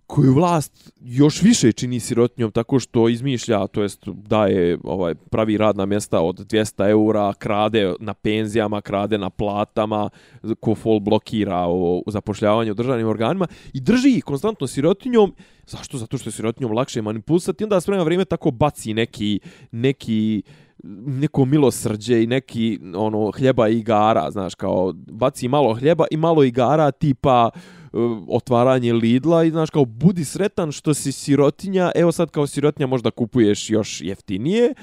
[0.08, 5.86] koju vlast još više čini sirotnjom tako što izmišlja, to jest daje ovaj pravi radna
[5.86, 10.10] mjesta od 200 eura, krade na penzijama, krade na platama,
[10.60, 15.36] ko fol blokira o, zapošljavanju u državnim organima i drži ih konstantno sirotinjom.
[15.68, 15.98] Zašto?
[15.98, 17.64] Zato što je sirotinjom lakše manipulisati.
[17.64, 19.40] Onda s vremena vrijeme tako baci neki,
[19.72, 20.44] neki
[21.06, 26.44] neko milosrđe i neki ono hljeba i igara, znaš, kao baci malo hljeba i malo
[26.44, 27.62] igara tipa uh,
[28.28, 33.12] otvaranje Lidla i znaš kao budi sretan što si sirotinja, evo sad kao sirotinja možda
[33.12, 34.74] kupuješ još jeftinije.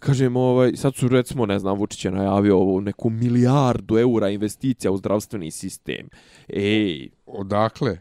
[0.00, 4.90] Kažem, ovaj, sad su recimo, ne znam, Vučić je najavio ovu neku milijardu eura investicija
[4.90, 6.08] u zdravstveni sistem.
[6.48, 7.98] Ej, Odakle?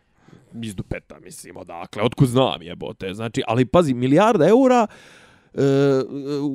[0.64, 4.88] iz dupeta, mislim, odakle, otkud znam jebote, znači, ali pazi, milijarda eura,
[5.54, 5.62] e,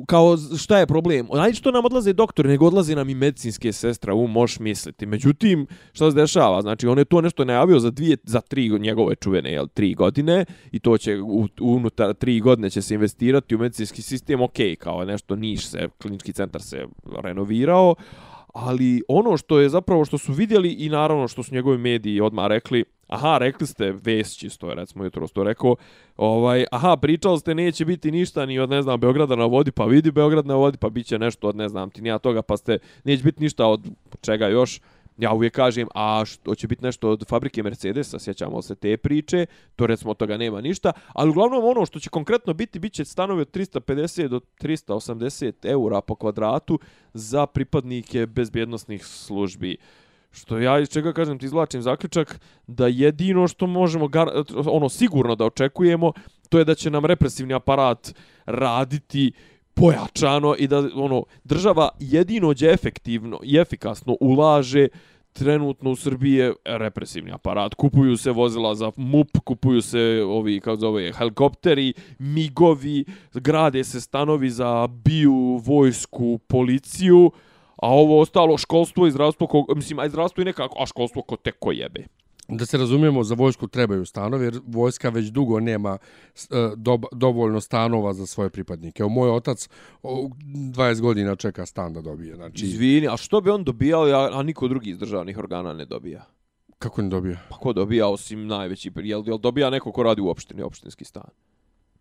[0.07, 1.27] kao šta je problem?
[1.31, 5.05] Ajde što nam odlaze doktori, nego odlaze nam i medicinske sestre, u moš misliti.
[5.05, 6.61] Međutim, šta se dešava?
[6.61, 10.45] Znači, on je to nešto najavio za dvije, za tri njegove čuvene, jel, tri godine
[10.71, 15.05] i to će u, unutar tri godine će se investirati u medicinski sistem, ok, kao
[15.05, 16.85] nešto niš se, klinički centar se
[17.23, 17.95] renovirao,
[18.53, 22.47] ali ono što je zapravo što su vidjeli i naravno što su njegovi mediji odmah
[22.47, 25.75] rekli, aha, rekli ste, Vesić isto je, recimo jutro to rekao,
[26.17, 29.85] ovaj, aha, pričali ste, neće biti ništa ni od, ne znam, Beograda na vodi, pa
[29.85, 32.57] vidi Beograd na vodi, pa bit će nešto od, ne znam, ti nija toga, pa
[32.57, 33.87] ste, neće biti ništa od
[34.21, 34.81] čega još,
[35.17, 39.45] ja uvijek kažem, a što će biti nešto od fabrike Mercedesa, sjećamo se te priče,
[39.75, 43.05] to recimo od toga nema ništa, ali uglavnom ono što će konkretno biti, bit će
[43.05, 46.79] stanovi od 350 do 380 eura po kvadratu
[47.13, 49.77] za pripadnike bezbjednostnih službi.
[50.37, 54.09] Što ja iz čega kažem ti izvlačim zaključak da jedino što možemo
[54.65, 56.11] ono sigurno da očekujemo
[56.49, 58.13] to je da će nam represivni aparat
[58.45, 59.31] raditi
[59.73, 64.87] pojačano i da ono država jedino gdje efektivno i efikasno ulaže
[65.33, 67.73] trenutno u Srbiji je represivni aparat.
[67.73, 74.49] Kupuju se vozila za MUP, kupuju se ovi, kao zove, helikopteri, migovi, grade se stanovi
[74.49, 77.31] za biju, vojsku, policiju,
[77.77, 81.35] a ovo ostalo školstvo i zdravstvo, ko, mislim, a zdravstvo i nekako, a školstvo ko
[81.35, 82.07] teko jebe.
[82.49, 85.97] Da se razumijemo, za vojsku trebaju stanovi, jer vojska već dugo nema
[86.35, 89.01] e, do, dovoljno stanova za svoje pripadnike.
[89.01, 89.69] Evo, moj otac
[90.03, 92.35] 20 godina čeka stan da dobije.
[92.35, 92.65] Znači...
[92.65, 96.25] Izvini, a što bi on dobijao, a, a niko drugi iz državnih organa ne dobija?
[96.79, 97.37] Kako ne dobija?
[97.49, 101.29] Pa ko dobija osim najveći, jel, jel dobija neko ko radi u opštini, opštinski stan?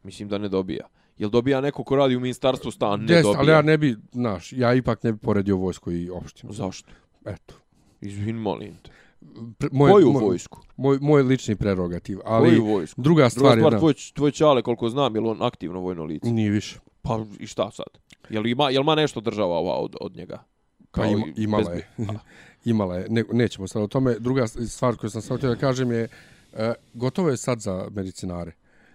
[0.02, 0.86] Mislim da ne dobija.
[1.18, 3.00] Jel dobija neko ko radi u ministarstvu stan?
[3.00, 3.40] Ne Des, dobija.
[3.40, 6.52] ali ja ne bi, znaš, ja ipak ne bi poredio vojsku i opštinu.
[6.52, 6.88] Zašto?
[7.26, 7.54] Eto.
[8.00, 8.90] Izvin, molim te.
[9.72, 10.60] Moj, Koju moj, vojsku?
[10.76, 12.18] Moj, moj lični prerogativ.
[12.24, 13.02] Ali Koju vojsku?
[13.02, 13.78] druga stvar, Druga stvar je da...
[13.78, 16.30] tvoj, tvoj čale, koliko znam, je on aktivno vojno lice?
[16.30, 16.78] Nije više.
[17.02, 17.86] Pa i šta sad?
[18.30, 20.44] Je li ima, je li ima nešto država ova od, od njega?
[20.78, 22.18] Pa Kao ima, i imala bezbe- je.
[22.72, 23.06] Imala je.
[23.08, 24.14] Ne, nećemo sad o tome.
[24.18, 26.08] Druga stvar koju sam sad htio da kažem je
[26.52, 28.52] e, gotovo je sad za medicinare.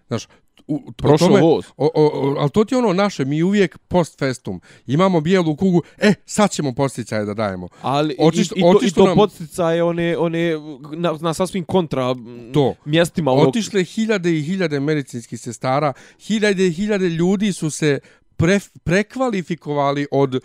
[0.08, 0.28] Znaš,
[0.68, 1.66] u, u Prošao tome, voz.
[1.78, 4.62] O, o, o, ali to ti je ono naše, mi uvijek post festum.
[4.88, 7.68] Imamo bijelu kugu, e, sad ćemo posticaje da dajemo.
[7.82, 10.52] Ali Otišlo- i, i, to, i to nam- podsticaje one, one
[10.92, 12.16] na, na sasvim kontra
[12.54, 12.76] To.
[12.86, 13.32] mjestima.
[13.32, 18.00] ovog- Otišle hiljade i hiljade medicinskih sestara, hiljade i hiljade ljudi su se
[18.38, 20.40] pre, prekvalifikovali od e,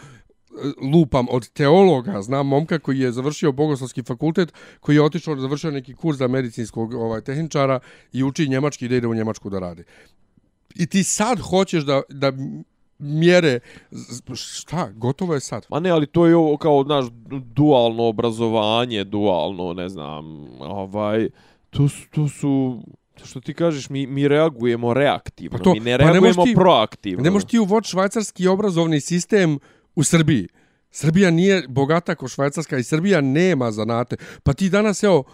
[0.92, 5.70] lupam od teologa, znam momka koji je završio bogoslovski fakultet, koji je otišao da završio
[5.70, 7.80] neki kurs za medicinskog ovaj tehničara
[8.12, 9.84] i uči njemački da ide u Njemačku da radi.
[10.74, 12.32] I ti sad hoćeš da, da
[12.98, 13.60] mjere,
[14.34, 15.66] šta, gotovo je sad.
[15.70, 17.04] Ma ne, ali to je ovo kao, znaš,
[17.46, 20.24] dualno obrazovanje, dualno, ne znam,
[20.60, 21.28] ovaj,
[21.70, 22.82] to su, to su
[23.24, 26.54] što ti kažeš, mi, mi reagujemo reaktivno, Pa to- mi ne pa ne reagujemo ti-
[26.54, 27.22] proaktivno.
[27.24, 29.58] Ne možeš ti uvoći švajcarski obrazovni sistem
[29.96, 30.48] u Srbiji.
[30.90, 34.16] Srbija nije bogata kao Švajcarska i Srbija nema zanate.
[34.42, 35.24] Pa ti danas, evo,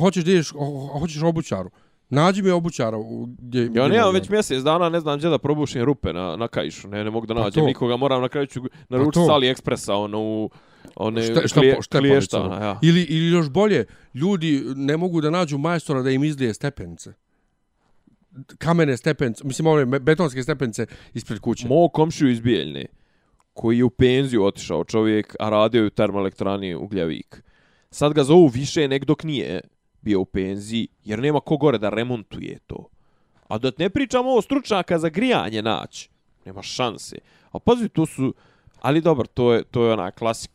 [0.00, 1.70] hoćeš ideš, ho- hoćeš obućaru.
[2.10, 2.96] Nađi mi obućara.
[2.96, 6.36] U, gdje, Ja gdje nemam već mjesec dana, ne znam gdje da probušim rupe na,
[6.36, 6.88] na kajšu.
[6.88, 7.66] Ne, ne mogu da Pa nađem to.
[7.66, 9.26] nikoga, moram na kraju ću naručiti to.
[9.26, 10.50] s AliExpressa, ono, u
[10.96, 11.88] one Šte, šta, klije, štepalicu.
[12.00, 12.78] kliješta, ona, ja.
[12.82, 13.84] Ili, ili još bolje,
[14.14, 17.12] ljudi ne mogu da nađu majstora da im izlije stepenice.
[18.58, 21.68] Kamene stepenice, mislim ove betonske stepenice ispred kuće.
[21.68, 22.86] Mo komšiju iz Bijeljne,
[23.52, 27.42] koji je u penziju otišao čovjek, a radio je u termoelektrani Ugljavik.
[27.90, 29.60] Sad ga zovu više nek dok nije
[30.00, 32.88] bio u penziji, jer nema ko gore da remontuje to.
[33.48, 36.08] A da ne pričamo ovo stručnjaka za grijanje naći,
[36.44, 37.16] nema šanse.
[37.50, 38.34] A pazi, to su...
[38.80, 40.50] Ali dobro, to je, to je ona klasik,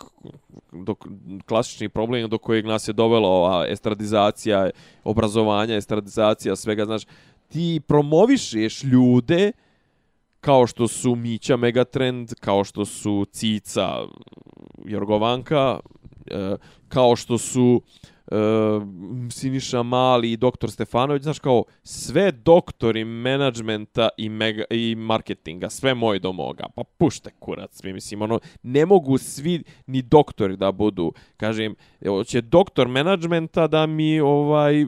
[0.72, 1.08] dok,
[1.46, 4.70] klasični problem do kojeg nas je dovela ova estradizacija,
[5.04, 7.04] obrazovanja, estradizacija, svega, znaš,
[7.48, 9.52] ti promovišeš ljude
[10.48, 13.88] kao što su Mića Megatrend, kao što su Cica
[14.86, 15.80] Jorgovanka,
[16.32, 16.56] e,
[16.88, 17.82] kao što su
[18.32, 25.70] Ehm, Siniša Mali i doktor Stefanović, znaš kao sve doktori menadžmenta i, mega, i marketinga,
[25.70, 30.58] sve moj do moga, pa pušte kurac, mi mislim, ono, ne mogu svi ni doktori
[30.58, 31.76] da budu, kažem,
[32.26, 34.86] će doktor menadžmenta da mi ovaj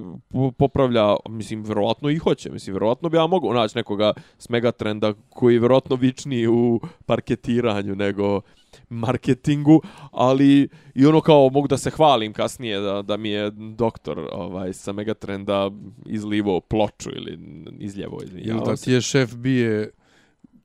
[0.58, 5.54] popravlja, mislim, verovatno i hoće, mislim, verovatno bi ja mogu naći nekoga s megatrenda koji
[5.54, 8.42] je verovatno vičniji u parketiranju nego
[8.90, 14.28] marketingu, ali i ono kao mogu da se hvalim kasnije da, da mi je doktor
[14.32, 15.72] ovaj sa Megatrenda
[16.06, 17.40] izlivo ploču ili
[17.80, 18.20] izljevo.
[18.36, 19.92] Ili da ti je šef bije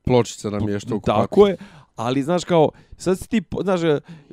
[0.05, 1.57] pločica na mještu oko Tako je,
[1.97, 3.81] ali znaš kao, sad si ti, znaš,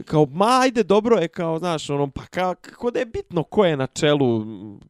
[0.05, 3.65] kao, ma ajde, dobro je, kao, znaš, ono, pa ka, kako da je bitno ko
[3.65, 4.45] je na čelu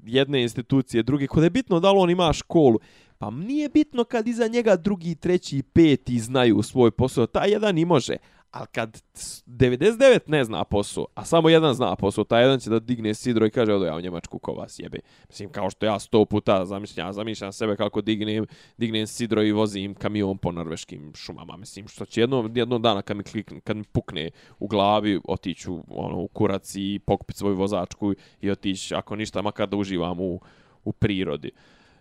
[0.06, 2.80] jedne institucije, druge, ko da je bitno da li on ima školu,
[3.18, 7.86] pa nije bitno kad iza njega drugi, treći, peti znaju svoj posao, ta jedan i
[7.86, 8.18] može,
[8.52, 9.02] Ali kad
[9.46, 13.46] 99 ne zna posao, a samo jedan zna posao, taj jedan će da digne sidro
[13.46, 15.00] i kaže, odo ja u Njemačku ko vas jebe.
[15.30, 18.46] Mislim, kao što ja sto puta zamišljam, ja zamišljam sebe kako dignem,
[18.78, 21.58] dignem sidro i vozim kamion po norveškim šumama.
[21.58, 24.30] Mislim, što će jednom, jednom dana kad mi, klikne, kad mi pukne
[24.60, 29.70] u glavi, otiću ono, u kurac i pokupit svoju vozačku i otići, ako ništa, makar
[29.70, 30.40] da uživam u,
[30.84, 31.52] u prirodi.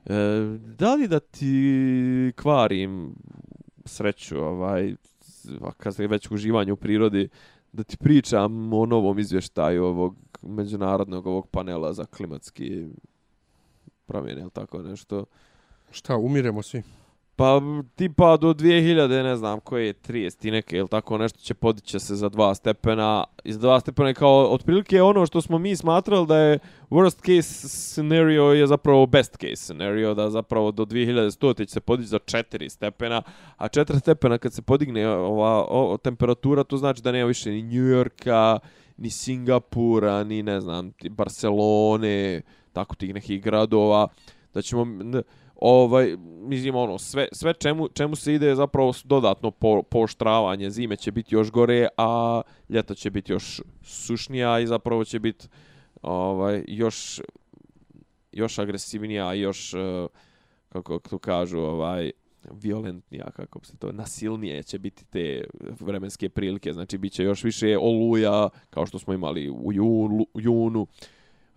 [0.07, 0.15] E,
[0.79, 3.15] da li da ti kvarim
[3.85, 4.95] sreću, ovaj,
[5.77, 7.29] kad ste već uživanje u prirodi,
[7.73, 12.87] da ti pričam o novom izvještaju ovog međunarodnog ovog panela za klimatski
[14.07, 15.25] promjene ili tako nešto.
[15.91, 16.83] Šta, umiremo svi?
[17.41, 17.61] Pa
[17.97, 22.01] tipa do 2000, ne znam, koje je 30 i neke ili tako nešto će podići
[22.01, 23.25] se za dva stepena.
[23.45, 26.59] Iz dva stepena kao otprilike ono što smo mi smatrali da je
[26.91, 32.09] worst case scenario je zapravo best case scenario, da zapravo do 2100 će se podići
[32.09, 33.23] za 4 stepena,
[33.57, 37.63] a 4 stepena kad se podigne ova o, temperatura, to znači da nema više ni
[37.63, 38.59] New Yorka,
[38.97, 44.09] ni Singapura, ni ne znam, Barcelone, tako tih nekih gradova,
[44.55, 44.87] da ćemo
[45.61, 50.71] ovaj mislim ono sve sve čemu čemu se ide zapravo dodatno po, pooštravanje.
[50.71, 55.49] Zime će biti još gore a ljeto će biti još sušnija i zapravo će biti
[56.03, 57.21] ovaj još
[58.33, 60.07] još agresivnija i još e,
[60.69, 62.11] kako to kažu ovaj
[62.53, 65.45] violentnija kako se to nasilnije će biti te
[65.81, 66.73] vremenske prilike.
[66.73, 70.87] Znači biće još više oluja kao što smo imali u junu, junu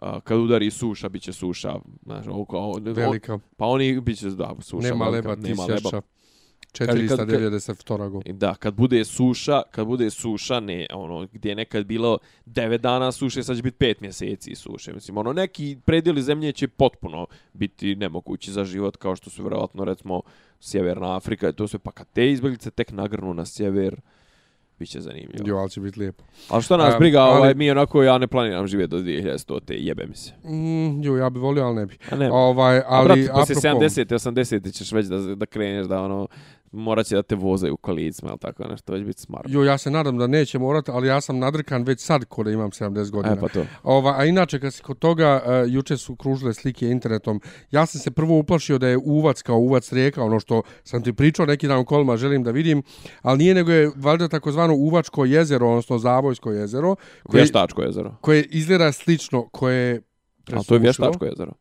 [0.03, 1.75] a, kad udari suša, bit će suša.
[2.03, 3.39] Znaš, oko, velika.
[3.57, 4.87] Pa oni bit će, da, suša.
[4.87, 6.01] Nema velika, leba, nema leba.
[6.73, 8.21] 490 go.
[8.25, 13.11] Da, kad bude suša, kad bude suša, ne, ono, gdje je nekad bilo 9 dana
[13.11, 14.93] suše, sad će biti 5 mjeseci suše.
[14.93, 19.85] Mislim, ono, neki predijeli zemlje će potpuno biti nemogući za život, kao što su vjerovatno,
[19.85, 20.21] recimo,
[20.59, 23.95] Sjeverna Afrika i to sve, pa kad te izbjeglice tek nagrnu na sjever,
[24.79, 25.47] Biće zanimljivo.
[25.47, 26.23] Jo, ali će biti lijepo.
[26.49, 27.37] A što nas briga, um, ali...
[27.37, 30.33] ovaj, mi onako, ja ne planiram živjeti do 2100, te jebe mi se.
[30.43, 31.97] Mm, jo, ja bi volio, ali ne bi.
[32.11, 32.31] A ne.
[32.31, 33.85] Ovaj, ali, A brat, poslije apropo...
[33.85, 34.05] 70.
[34.13, 34.77] 80.
[34.77, 36.27] ćeš već da, da kreneš da ono,
[36.73, 39.45] morat će da te voze u kolicima ili tako nešto, to će biti smart.
[39.49, 42.71] Jo, ja se nadam da neće morati, ali ja sam nadrkan već sad kod imam
[42.71, 43.33] 70 godina.
[43.33, 43.65] E, pa to.
[43.83, 48.01] Ova, a inače, kad se kod toga, uh, juče su kružile slike internetom, ja sam
[48.01, 51.67] se prvo uplašio da je uvac kao uvac rijeka, ono što sam ti pričao neki
[51.67, 52.83] dan u kolima, želim da vidim,
[53.21, 56.95] ali nije nego je valjda takozvano uvačko jezero, odnosno zavojsko jezero.
[57.23, 58.15] Koje, vještačko jezero.
[58.21, 60.01] Koje izgleda slično, koje
[60.45, 60.61] presušilo.
[60.61, 61.51] A to je vještačko jezero.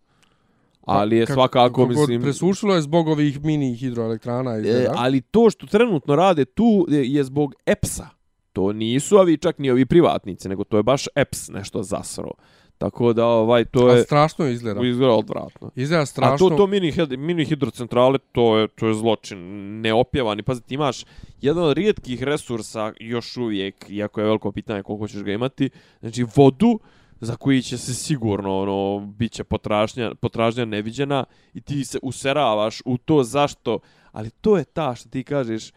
[0.86, 2.22] Pa, ali je svakako, mislim...
[2.22, 4.56] Presušilo je zbog ovih mini hidroelektrana.
[4.56, 8.08] E, ali to što trenutno rade tu je zbog EPS-a.
[8.52, 12.30] To nisu ovi čak ni ovi privatnici, nego to je baš EPS nešto zasro.
[12.78, 14.86] Tako da ovaj to je A strašno izgleda.
[14.86, 15.70] Izgleda odvratno.
[15.76, 16.46] Izgleda strašno.
[16.46, 19.38] A to to mini mini hidrocentrale to je to je zločin
[19.80, 20.42] neopjevani.
[20.42, 21.04] Pa ti imaš
[21.40, 25.70] jedan od rijetkih resursa još uvijek, iako je veliko pitanje koliko ćeš ga imati,
[26.00, 26.78] znači vodu
[27.24, 32.98] za koji će se sigurno ono biće potražnja potražnja neviđena i ti se useravaš u
[32.98, 33.78] to zašto
[34.12, 35.70] ali to je ta što ti kažeš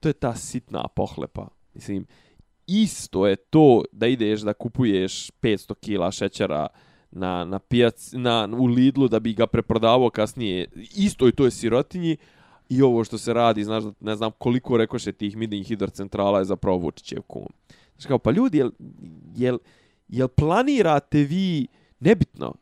[0.00, 2.06] to je ta sitna pohlepa mislim
[2.66, 6.66] isto je to da ideš da kupuješ 500 kg šećera
[7.10, 11.50] na na pijac na u Lidlu da bi ga preprodavao kasnije isto je to je
[11.50, 12.16] sirotinji
[12.68, 16.78] i ovo što se radi znaš ne znam koliko rekoše tih midin hidrocentrala je zapravo
[16.78, 17.46] Vučićev kum
[17.92, 18.70] znači kao pa ljudi jel,
[19.36, 19.58] jel
[20.12, 21.66] jel planirate vi,
[22.00, 22.54] nebitno,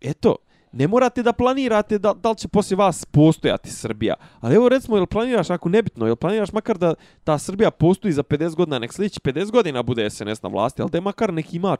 [0.00, 0.36] eto,
[0.72, 4.14] ne morate da planirate da, da li će poslije vas postojati Srbija.
[4.40, 6.94] Ali evo recimo, jel planiraš, ako nebitno, jel planiraš makar da
[7.24, 10.90] ta Srbija postoji za 50 godina, nek sljedeći 50 godina bude SNS na vlasti, ali
[10.90, 11.76] da je makar neki ima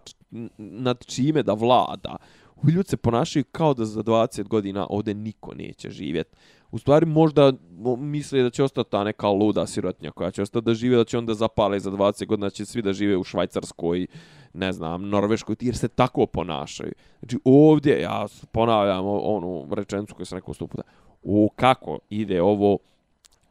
[0.59, 2.17] nad čime da vlada.
[2.57, 6.37] U ljudi se ponašaju kao da za 20 godina ovde niko neće živjeti.
[6.71, 7.53] U stvari možda
[7.99, 11.19] misle da će ostati ta neka luda sirotnja koja će ostati da žive, da će
[11.19, 14.07] onda zapale za 20 godina, će svi da žive u Švajcarskoj,
[14.55, 16.93] ne znam, Norveškoj, jer se tako ponašaju.
[17.19, 20.83] Znači ovdje, ja ponavljam onu rečenicu koju sam rekao sto puta,
[21.25, 22.79] o kako ide ovo,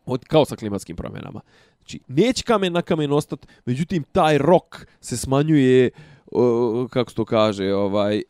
[0.06, 1.41] od, kao sa klimatskim promjenama.
[1.78, 5.89] Znači, neće kamen na kamen ostati, međutim, taj rok se smanjuje,
[6.89, 8.24] kako se to kaže, ovaj, e,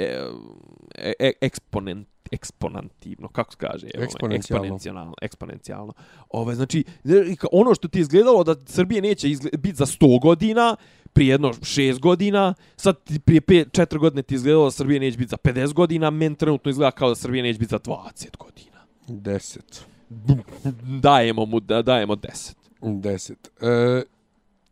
[1.20, 3.88] e, eksponent, eksponentivno, kako se kaže?
[3.94, 4.66] Eksponencijalno.
[4.66, 5.14] Eksponencijalno.
[5.22, 5.94] eksponencijalno.
[6.30, 6.84] Ove, znači,
[7.52, 10.76] ono što ti je izgledalo da Srbije neće biti za 100 godina,
[11.14, 12.96] prije jedno 6 godina, sad
[13.26, 16.72] prije 5, 4 godine ti izgledalo da Srbije neće biti za 50 godina, men trenutno
[16.72, 18.80] izgleda kao da Srbije neće biti za 20 godina.
[19.08, 19.60] 10.
[21.02, 22.54] Dajemo mu, da, dajemo 10.
[22.82, 23.34] 10.
[23.62, 24.04] E,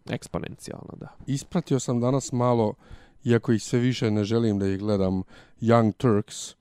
[0.09, 1.07] Eksponencijalno, da.
[1.27, 2.73] Ispratio sam danas malo,
[3.23, 5.23] iako ih sve više ne želim da ih gledam,
[5.61, 6.55] Young Turks,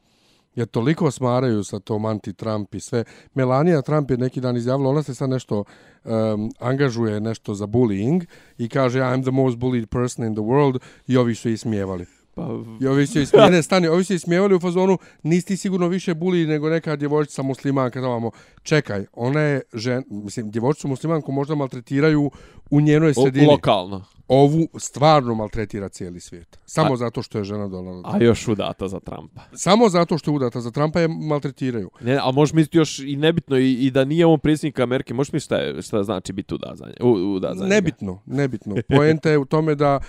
[0.55, 3.05] jer toliko smaraju sa tom anti-Trump i sve.
[3.35, 5.65] Melania Trump je neki dan izjavila, ona se sad nešto
[6.05, 8.27] um, angažuje nešto za bullying
[8.59, 12.07] i kaže I'm the most bullied person in the world i ovi su ismijevali.
[12.35, 12.49] Pa,
[12.81, 16.71] I ovi su ismijevali, stani, ovi su ismijevali u fazonu, nisi sigurno više buli nego
[16.71, 18.31] neka djevojčica muslimanka, tamo,
[18.63, 22.31] čekaj, ona je žen, mislim, djevojčicu muslimanku možda maltretiraju
[22.71, 23.47] u njenoj sredini.
[23.47, 26.59] O, lokalno ovu stvarno maltretira cijeli svijet.
[26.67, 29.41] Samo a, zato što je žena Donalda A još udata za Trumpa.
[29.55, 31.91] Samo zato što je udata za Trumpa je maltretiraju.
[32.01, 35.33] Ne, a možeš misliti još i nebitno i, i da nije on predsjednik Amerike, možeš
[35.33, 38.43] misliti šta, je, šta znači biti udat za, nje, udat za Nebitno, njega.
[38.43, 38.77] nebitno.
[38.89, 40.01] Poenta je u tome da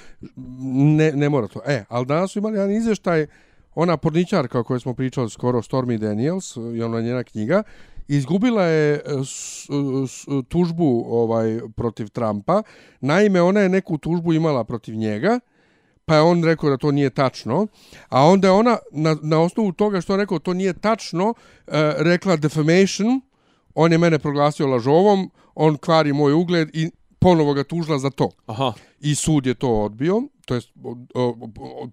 [0.96, 1.62] ne, ne mora to.
[1.66, 3.28] E, ali danas su imali jedan izvještaj,
[3.76, 7.64] ona porničarka o kojoj smo pričali skoro, Stormy Daniels, i ona njena knjiga,
[8.16, 9.02] izgubila je e,
[10.50, 12.64] tužbu ovaj protiv Trumpa.
[13.02, 15.40] Naime, ona je neku tužbu imala protiv njega,
[16.06, 17.68] pa je on rekao da to nije tačno.
[18.10, 21.34] A onda je ona, na, na osnovu toga što je rekao to nije tačno,
[21.68, 23.22] e, rekla defamation,
[23.76, 28.30] on je mene proglasio lažovom, on kvari moj ugled i ponovo ga tužila za to.
[28.46, 28.74] Aha.
[29.00, 30.62] I sud je to odbio, to je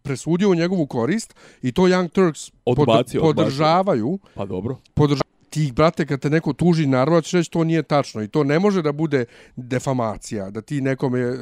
[0.03, 4.13] presudio u njegovu korist i to Young Turks odbacio, podržavaju.
[4.13, 4.35] Odbacio.
[4.35, 4.77] Pa dobro.
[4.95, 8.23] Podržavaju ti, brate, kad te neko tuži, naravno ćeš reći to nije tačno.
[8.23, 9.25] I to ne može da bude
[9.57, 11.37] defamacija, da ti nekome e,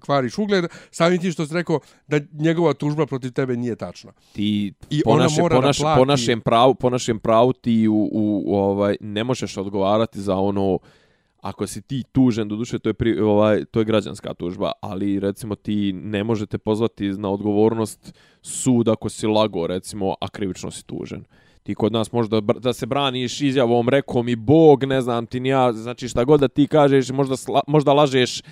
[0.00, 4.12] kvariš ugled, samim ti što si rekao da njegova tužba protiv tebe nije tačna.
[4.32, 5.98] Ti I po, naše, po, naš, plati...
[5.98, 10.36] po, našem pravu, po našem pravu ti u, u, u, ovaj, ne možeš odgovarati za
[10.36, 10.78] ono
[11.40, 15.20] ako si ti tužen, do duše to je pri, ovaj to je građanska tužba, ali
[15.20, 20.86] recimo ti ne možete pozvati na odgovornost sud ako si lago, recimo, a krivično si
[20.86, 21.24] tužen
[21.62, 25.48] ti kod nas možda da se braniš izjavom rekom i bog, ne znam ti ni
[25.48, 27.34] ja, znači šta god da ti kažeš, možda,
[27.66, 28.42] možda lažeš.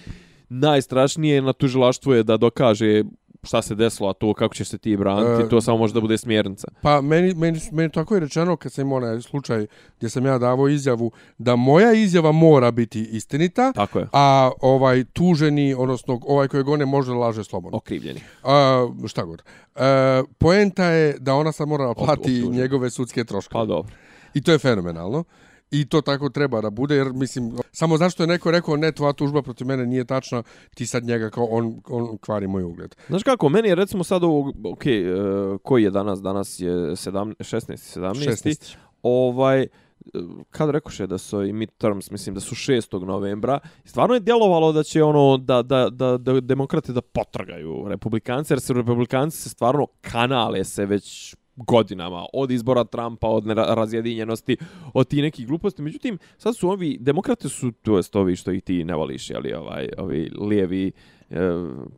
[0.51, 3.05] Najstrašnije na tužilaštvu je da dokaže
[3.43, 6.01] šta se desilo, a to kako ćeš se ti braniti, e, to samo može da
[6.01, 6.69] bude smjernica.
[6.83, 9.67] Pa meni, meni, meni tako je rečeno kad sam imao onaj slučaj
[9.97, 14.09] gdje sam ja davao izjavu da moja izjava mora biti istinita, tako je.
[14.13, 17.77] a ovaj tuženi, odnosno ovaj kojeg one može laže slobodno.
[17.79, 18.21] Okrivljeni.
[18.45, 19.43] A, šta god.
[19.77, 19.81] E,
[20.39, 23.53] poenta je da ona sad mora plati njegove sudske troške.
[23.53, 23.93] Pa dobro.
[24.35, 25.25] I to je fenomenalno.
[25.71, 29.13] I to tako treba da bude, jer mislim, samo zašto je neko rekao, ne, tvoja
[29.13, 30.43] tužba protiv mene nije tačna,
[30.75, 32.97] ti sad njega kao, on, on kvari moj ugled.
[33.09, 37.35] Znaš kako, meni je recimo sad ovo, ok, uh, koji je danas, danas je 17,
[37.39, 37.99] 16.
[38.01, 38.31] 17.
[38.31, 38.77] 16.
[39.03, 39.67] Ovaj,
[40.51, 43.05] kad rekoše da su i midterms, mislim da su 6.
[43.05, 48.53] novembra, stvarno je djelovalo da će ono da, da, da, da demokrate da potrgaju republikanci,
[48.53, 51.37] jer se republikanci se stvarno kanale se već
[51.67, 54.57] godinama, od izbora Trumpa, od razjedinjenosti,
[54.95, 55.83] od ti nekih gluposti.
[55.83, 59.53] Međutim, sad su ovi, demokrate su, to jest ovi što i ti ne voliš, jeli,
[59.53, 60.93] ovaj, ovi lijevi,
[61.31, 61.37] e,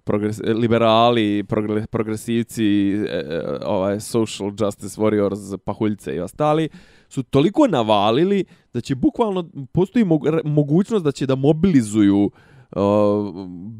[0.04, 1.44] progres, liberali,
[1.90, 6.68] progresivci, e, e, ovaj, social justice warriors, pahuljice i ostali,
[7.08, 10.04] su toliko navalili da će bukvalno, postoji
[10.44, 12.32] mogućnost da će da mobilizuju uh,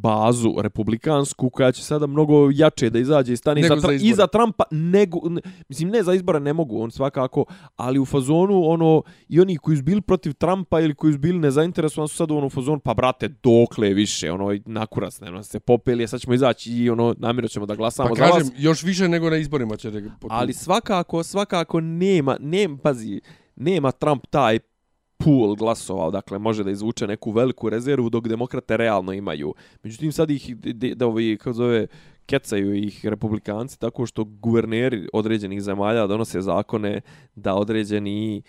[0.03, 4.64] bazu republikansku koja će sada mnogo jače da izađe i stane za, za iza Trumpa
[4.70, 7.45] nego ne, mislim ne za izbore ne mogu on svakako
[7.76, 11.38] ali u fazonu ono i oni koji su bili protiv Trumpa ili koji su bili
[11.38, 14.32] nezainteresovani su sad u ono fazonu pa brate dokle više?
[14.32, 18.14] Ono nakurac ne se popeli sad ćemo izaći i ono namjerno ćemo da glasamo pa
[18.14, 18.53] kažem vas.
[18.59, 23.20] još više nego na izborima će da ali svakako svakako nema nema pazi
[23.57, 24.59] nema Trump taj
[25.25, 29.55] pool glasova, dakle može da izvuče neku veliku rezervu dok demokrate realno imaju.
[29.83, 30.57] Međutim sad ih
[30.97, 31.87] da ovi kako zove
[32.27, 37.01] kecaju ih republikanci tako što guverneri određenih zemalja donose zakone
[37.35, 38.43] da određeni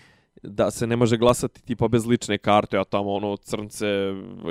[0.43, 3.88] da se ne može glasati tipa bez lične karte, a tamo ono crnce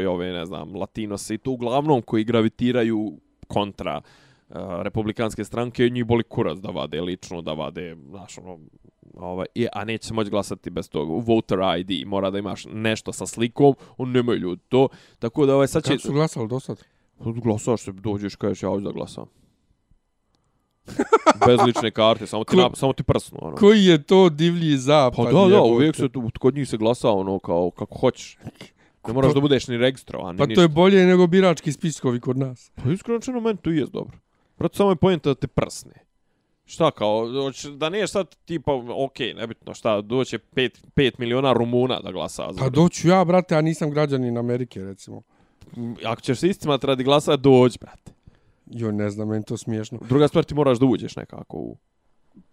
[0.02, 3.18] i ove, ne znam, latinose i to uglavnom koji gravitiraju
[3.48, 8.58] kontra uh, republikanske stranke, njih boli kurac da vade lično, da vade, znaš, ono,
[9.16, 13.26] ovaj, a neće se moći glasati bez tog voter ID, mora da imaš nešto sa
[13.26, 14.88] slikom, on nemaju ljudi to,
[15.18, 15.90] tako da ovaj sad će...
[15.90, 16.84] Kako su glasali do sad?
[17.18, 19.24] Glasao što dođeš, kažeš ja hoću da glasam.
[21.46, 23.38] Bez lične karte, samo ti, Ko- na, samo ti prsnu.
[23.42, 23.56] Ono.
[23.56, 25.26] Koji je to divlji zapad?
[25.26, 28.38] Pa da, da, uvijek se tu, kod njih se glasa ono kao kako hoćeš.
[29.06, 30.58] Ne moraš da budeš ni registrovan, ni Pa ništa.
[30.58, 32.70] to je bolje nego birački spiskovi kod nas.
[32.74, 34.18] Pa iskreno rečeno, meni to i jest dobro.
[34.56, 35.92] Proto samo je pojenta da te prsne.
[36.70, 37.26] Šta kao,
[37.76, 38.72] da nije sad tipa,
[39.04, 42.58] okej, nebitno šta, doće 5, 5 miliona Rumuna da glasa za.
[42.58, 45.22] Pa doću ja, brate, a nisam građanin Amerike, recimo.
[46.04, 48.12] Ako ćeš se istimat radi glasa, dođi, brate.
[48.66, 49.98] Jo, ne znam, meni to smiješno.
[50.08, 51.70] Druga stvar, ti moraš da uđeš nekako u...
[51.70, 51.76] u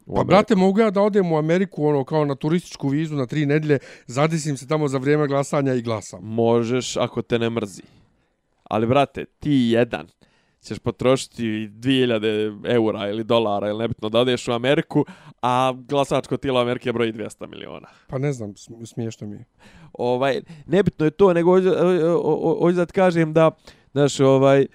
[0.06, 0.28] Pa, Ameriku.
[0.28, 3.80] brate, mogu ja da odem u Ameriku, ono, kao na turističku vizu na tri nedelje,
[4.08, 6.20] zadesim se tamo za vrijeme glasanja i glasam.
[6.24, 7.84] Možeš ako te ne mrzi.
[8.64, 10.08] Ali, brate, ti jedan
[10.62, 15.06] ćeš potrošiti 2000 eura ili dolara ili nebitno da odeš u Ameriku,
[15.42, 17.88] a glasačko tijelo Amerike broji 200 miliona.
[18.08, 19.46] Pa ne znam, sm- smiješno mi je.
[19.94, 23.52] ovaj, nebitno je to, nego hoću- da ti kažem da,
[23.92, 24.66] znaš, ovaj,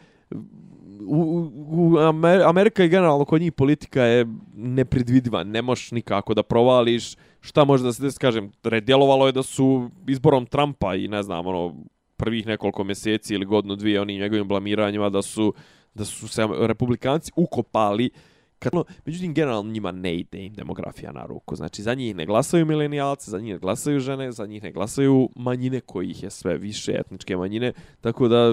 [1.06, 6.34] u, u, u Amer- Amerika i generalno kod njih politika je nepredvidiva, ne možeš nikako
[6.34, 11.08] da provališ šta može da se desi, kažem, redjelovalo je da su izborom Trumpa i
[11.08, 11.74] ne znam, ono,
[12.22, 15.54] prvih nekoliko mjeseci ili godinu dvije onim njegovim blamiranjima da su
[15.94, 18.10] da su se republikanci ukopali
[18.58, 21.56] kad, no, međutim, generalno njima ne ide im demografija na ruku.
[21.56, 25.28] Znači, za njih ne glasaju milenijalce, za njih ne glasaju žene, za njih ne glasaju
[25.36, 28.46] manjine, kojih je sve više etničke manjine, tako da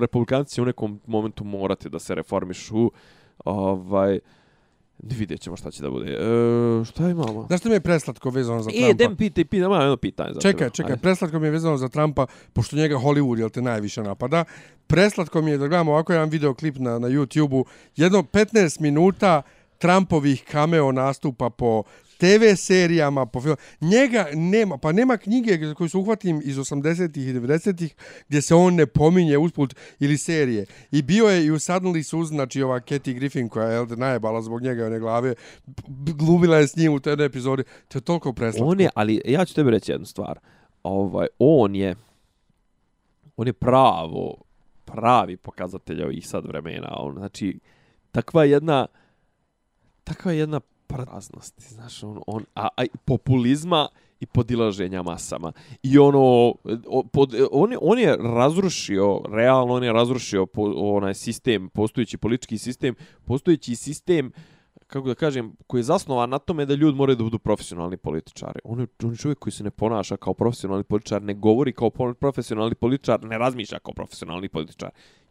[0.00, 2.90] republikanci u nekom momentu morate da se reformišu.
[3.44, 4.18] Ovaj,
[5.00, 6.10] vidjet ćemo šta će da bude.
[6.10, 6.16] E,
[6.84, 7.44] šta imamo?
[7.46, 8.94] Znaš što mi je preslatko vezano za E, Trumpa?
[8.94, 10.70] dem pitaj, pitaj, ima jedno pitanje za Čekaj, tebe.
[10.70, 11.02] čekaj, Ajde.
[11.02, 14.44] preslatko mi je vezano za Trumpa, pošto njega Hollywood, jel te, najviše napada.
[14.86, 17.64] Preslatko mi je da gledamo ovako jedan videoklip na, na YouTube-u,
[17.96, 19.42] jedno 15 minuta
[19.78, 21.82] Trumpovih cameo nastupa po
[22.18, 23.56] TV serijama, po film.
[23.80, 27.94] Njega nema, pa nema knjige koju su uhvatim iz 80-ih i 90-ih
[28.28, 30.66] gdje se on ne pominje usput ili serije.
[30.90, 34.62] I bio je i u Suddenly Susan, znači ova Kathy Griffin koja je najebala zbog
[34.62, 35.34] njega one glave,
[35.96, 37.62] glumila je s njim u toj epizodi.
[37.88, 38.68] To je toliko preslatko.
[38.68, 40.38] On je, ali ja ću tebi reći jednu stvar.
[40.82, 41.96] Ovaj, on je,
[43.36, 44.36] on je pravo,
[44.84, 46.88] pravi pokazatelj ovih sad vremena.
[46.96, 47.58] On, znači,
[48.10, 48.86] takva jedna,
[50.04, 53.88] takva jedna praznosti, znaš, on, on a, a populizma
[54.20, 55.52] i podilaženja masama.
[55.82, 56.54] I ono,
[56.86, 62.18] o, pod, on, je, on je razrušio, realno on je razrušio po, onaj sistem, postojeći
[62.18, 64.32] politički sistem, postojeći sistem
[64.86, 68.60] kako da kažem, koji je zasnovan na tome da ljudi moraju da budu profesionalni političari.
[68.64, 71.90] On je, on je čovjek koji se ne ponaša kao profesionalni političar, ne govori kao
[72.20, 74.90] profesionalni političar, ne razmišlja kao profesionalni političar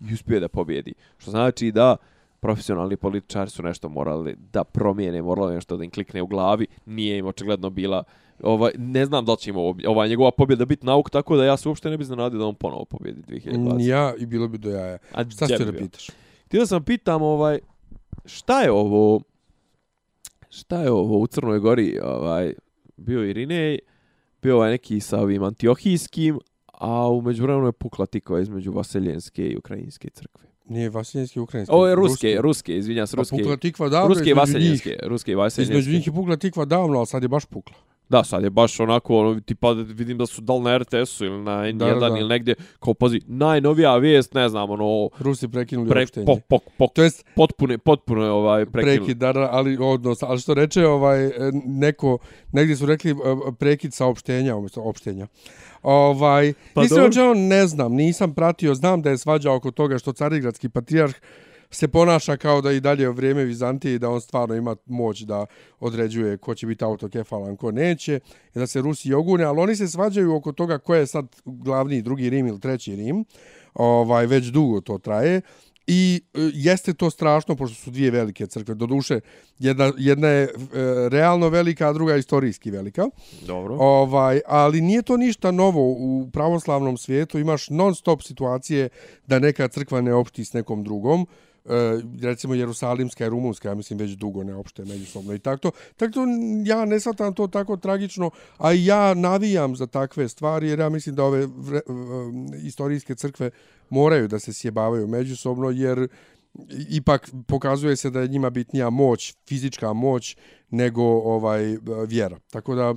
[0.09, 0.93] i uspije da pobjedi.
[1.17, 1.97] Što znači da
[2.39, 7.17] profesionalni političari su nešto morali da promijene, morali nešto da im klikne u glavi, nije
[7.17, 8.03] im očigledno bila
[8.43, 11.45] ovaj, ne znam da li će im ovo, ova njegova pobjeda biti nauk, tako da
[11.45, 13.77] ja se uopšte ne bi iznenadio da on ponovo pobjedi 2020.
[13.77, 14.97] Ni Ja i bilo bi do jaja.
[15.11, 16.09] A Šta ćeš da pitaš?
[16.45, 17.59] Htio sam pitam ovaj
[18.25, 19.21] šta je ovo
[20.49, 22.53] šta je ovo u Crnoj Gori ovaj
[22.97, 23.79] bio Irinej
[24.41, 26.39] bio ovaj neki sa ovim antiohijskim
[26.73, 30.44] a u međuvremenu je pukla tikva između Vaseljenske i Ukrajinske crkve.
[30.67, 31.73] Nije Vasiljenski, Ukrajinski.
[31.73, 33.37] Ovo je ruske, ruske, izvinjam se, Pa ruske.
[33.37, 34.97] pukla tikva davno, Ruske i između Vaseljenske, njih.
[35.03, 35.91] ruske i Između Vaseljenske.
[35.91, 37.75] njih je pukla tikva davno, ali sad je baš pukla.
[38.09, 41.51] Da, sad je baš onako, ono, tipa vidim da su dal na RTS-u ili na
[41.51, 46.03] N1 Da, da, ili negdje, kao pazi, najnovija vijest, ne znam, ono, Rusi prekinuli pre,
[46.03, 46.25] opštenje.
[46.25, 47.25] pok, pok, pok, To jest
[47.83, 48.97] potpuno je ovaj, prekinut.
[48.97, 51.31] prekid, da, da, ali odnos, ali što reče ovaj
[51.65, 52.17] neko,
[52.51, 53.15] negdje su rekli e,
[53.59, 55.27] prekid saopštenja, umjesto opštenja.
[55.83, 60.13] Ovaj, Pa iskreno rečeno ne znam, nisam pratio, znam da je svađa oko toga što
[60.13, 61.13] carigradski patrijarh
[61.71, 65.21] se ponaša kao da i dalje u vrijeme Vizantije i da on stvarno ima moć
[65.21, 65.45] da
[65.79, 68.19] određuje ko će biti autokefalan, ko neće,
[68.55, 72.01] i da se Rusi ogune, ali oni se svađaju oko toga ko je sad glavni
[72.01, 73.25] drugi Rim ili treći Rim,
[73.73, 75.41] ovaj, već dugo to traje,
[75.87, 78.75] I e, jeste to strašno, pošto su dvije velike crkve.
[78.75, 79.19] Doduše,
[79.59, 80.49] jedna, jedna je e,
[81.09, 83.05] realno velika, a druga je istorijski velika.
[83.47, 83.75] Dobro.
[83.79, 87.39] Ovaj, ali nije to ništa novo u pravoslavnom svijetu.
[87.39, 88.89] Imaš non-stop situacije
[89.27, 91.27] da neka crkva ne opšti s nekom drugom.
[91.65, 95.71] E, recimo Jerusalimska i Rumunska, ja mislim, već dugo ne opšte međusobno i tako to.
[95.95, 96.21] Tako to
[96.65, 101.15] ja ne shvatam to tako tragično, a ja navijam za takve stvari, jer ja mislim
[101.15, 101.81] da ove vre, e,
[102.63, 103.49] istorijske crkve
[103.89, 106.07] moraju da se sjebavaju međusobno, jer
[106.89, 110.37] ipak pokazuje se da je njima bitnija moć, fizička moć,
[110.69, 112.39] nego ovaj vjera.
[112.51, 112.95] Tako da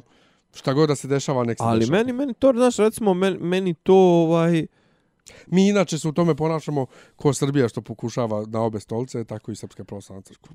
[0.54, 1.98] šta god da se dešava, nek se Ali dešava.
[1.98, 4.66] meni, meni to, znaš, recimo, meni, meni to, ovaj,
[5.46, 9.56] Mi inače se u tome ponašamo ko Srbija što pokušava na obe stolce, tako i
[9.56, 10.50] Srpska pravoslavna crkva.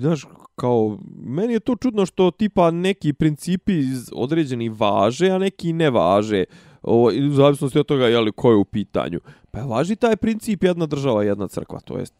[0.00, 5.72] znaš, kao, meni je to čudno što tipa neki principi iz- određeni važe, a neki
[5.72, 6.44] ne važe.
[6.82, 9.20] Ovo, u zavisnosti od toga, jeli, ko je u pitanju.
[9.50, 12.14] Pa važi taj princip jedna država, jedna crkva, to jest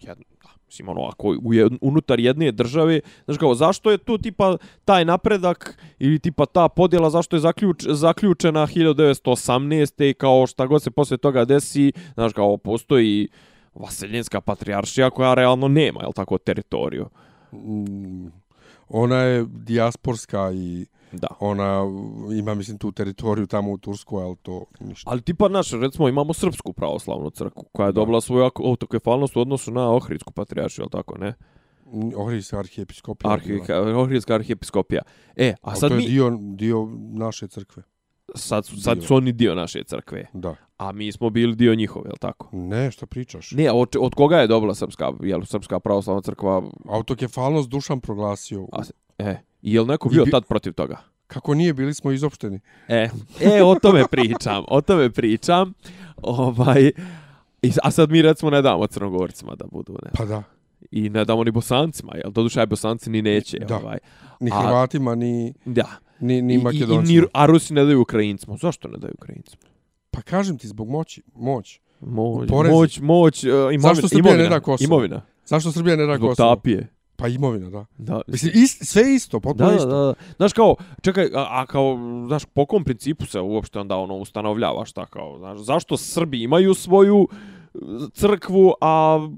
[0.00, 0.33] jedna
[0.74, 5.04] mislim, ono, ako u jed, unutar jedne države, znaš kao, zašto je tu tipa taj
[5.04, 10.10] napredak ili tipa ta podjela, zašto je zaključ, zaključena 1918.
[10.10, 13.28] i kao šta god se posle toga desi, znaš kao, postoji
[13.74, 17.06] vaseljenska patrijaršija koja realno nema, je tako, teritoriju.
[17.52, 18.26] Mm,
[18.88, 21.26] ona je dijasporska i Da.
[21.40, 21.82] ona
[22.32, 25.10] ima, mislim, tu teritoriju tamo u Turskoj, ali to ništa.
[25.10, 29.40] Ali tipa naš, recimo imamo srpsku pravoslavnu crkvu koja je dobila svoju ak- autokefalnost u
[29.40, 31.34] odnosu na ohridsku patrijaršiju, je tako, ne?
[32.16, 33.32] Ohrijska arhijepiskopija.
[33.32, 35.02] Arhijska, ohridska arhijepiskopija.
[35.36, 37.82] E, a A sad to je mi, dio, dio naše crkve.
[38.34, 40.54] sad, su, sad su oni dio naše crkve, Da.
[40.76, 42.48] a mi smo bili dio njihove, je tako?
[42.52, 43.50] Ne, šta pričaš?
[43.50, 48.66] Ne, od, od koga je dobila srpska, je li srpska pravoslavna crkva, Autokefalnost Dušan proglasio.
[48.72, 48.82] a,
[49.18, 50.96] e, i je li neko bio bi- tad protiv toga?
[51.26, 52.60] Kako nije, bili smo izopšteni.
[52.88, 53.08] E,
[53.40, 55.72] e, o tome pričam, o tome pričam.
[56.18, 56.90] Ovaj,
[57.62, 60.10] i, a sad mi recimo ne damo crnogorcima da budu, ne.
[60.12, 60.42] Pa da.
[60.90, 62.30] I ne damo ni bosancima, jel?
[62.30, 63.76] Doduše, aj bosanci ni neće, Da.
[63.76, 63.98] ovaj.
[64.40, 65.88] Ni A- Hrvatima, ni, Da.
[66.20, 67.20] ni, ni I, i, i, Makedoncima.
[67.20, 68.56] ni, a Rusi ne daju Ukrajincima.
[68.56, 69.62] Zašto ne daju Ukrajincima?
[70.10, 71.22] Pa kažem ti, zbog moći.
[71.34, 71.80] Moć.
[72.00, 72.74] Moć, Porezi.
[72.74, 73.80] moć, moć, uh, imovina.
[73.84, 74.84] Zašto Srbija ne imovina, da Kosovo?
[74.86, 75.22] Imovina.
[75.46, 76.54] Zašto Srbija ne da Zbog Kosovo?
[76.56, 76.88] tapije.
[77.16, 77.84] Pa imovina, da.
[77.98, 79.88] Da, Mislim, ist, sve isto, potpuno da, isto.
[79.88, 80.14] da, da.
[80.36, 84.84] Znaš kao, čekaj, a, a kao, znaš, po kom principu se uopšte onda ono ustanovljava
[84.84, 87.28] šta kao, znaš, zašto Srbi imaju svoju
[87.74, 87.78] e,
[88.12, 89.28] crkvu, a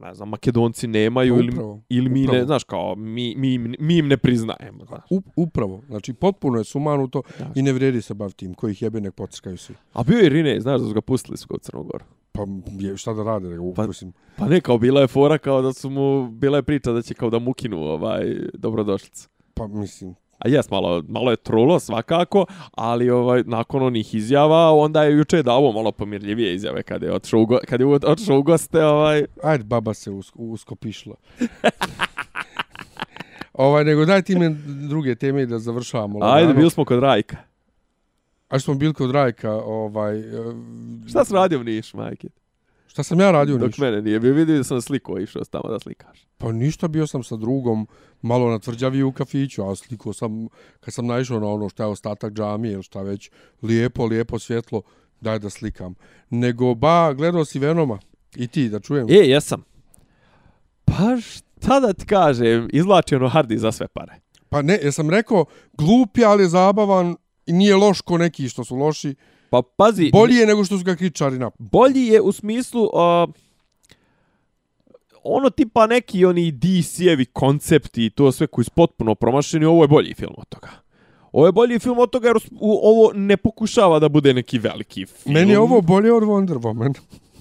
[0.00, 3.96] ne znam, Makedonci nemaju ili, Upravo, ili mi ne, znaš kao, mi, mi, im- mi
[3.96, 5.02] im ne priznajemo, znaš.
[5.10, 5.82] U, upravo.
[5.86, 7.50] Znači, potpuno je sumanuto Da.
[7.54, 8.54] i ne vredi se baviti tim.
[8.54, 9.74] Kojih jebe, nek pocrkaju svi.
[9.92, 12.04] A bio je Rine, znaš da su ga pustili su ga u Crnogoru.
[12.34, 12.42] Pa
[12.78, 14.12] je, šta da rade, ga Pa- upusim.
[14.36, 17.14] Pa ne, kao bila je fora kao da su mu, bila je priča da će
[17.14, 19.28] kao da mukinu ovaj, dobrodošlicu.
[19.54, 25.04] Pa mislim, A jes, malo, malo je trulo svakako, ali ovaj nakon onih izjava, onda
[25.04, 28.42] je juče davo malo pomirljivije izjave kad je otišao u, go, kad je otišao u
[28.42, 30.76] goste, ovaj, ajde, baba se usko, usko
[33.52, 34.56] ovaj, nego daj ti mi
[34.88, 36.18] druge teme da završavamo.
[36.22, 37.53] ajde, bili smo kod Rajka.
[38.54, 40.18] A što smo bili kod Rajka, ovaj...
[40.18, 40.54] e,
[41.08, 42.28] Šta si radio u Niš, majke?
[42.86, 43.82] Šta sam ja radio u Dok Nišu?
[43.82, 46.26] mene nije bio, vidio da sam sliko išao tamo da slikaš.
[46.38, 47.86] Pa ništa, bio sam sa drugom,
[48.22, 50.48] malo na tvrđavi u kafiću, a sliko sam,
[50.80, 53.30] kad sam naišao na ono što je ostatak džamije ili šta već,
[53.62, 54.82] lijepo, lijepo svjetlo,
[55.20, 55.94] daj da slikam.
[56.30, 57.98] Nego, ba, gledao si Venoma,
[58.36, 59.06] i ti, da čujem.
[59.10, 59.64] E, jesam.
[60.84, 64.14] Pa šta da ti kažem, izvlači ono hardi za sve pare.
[64.48, 67.16] Pa ne, jesam rekao, glup je, ali je zabavan,
[67.46, 69.14] i nije loš ko neki što su loši.
[69.50, 71.50] Pa pazi, Bolji je nego što su ga kričari na...
[71.58, 72.90] bolji je u smislu uh,
[75.24, 79.88] ono tipa neki oni DC-evi koncepti i to sve koji su potpuno promašeni, ovo je
[79.88, 80.68] bolji film od toga.
[81.32, 85.06] Ovo je bolji film od toga jer u- ovo ne pokušava da bude neki veliki
[85.06, 85.34] film.
[85.34, 86.94] Meni je ovo bolje od Wonder Woman.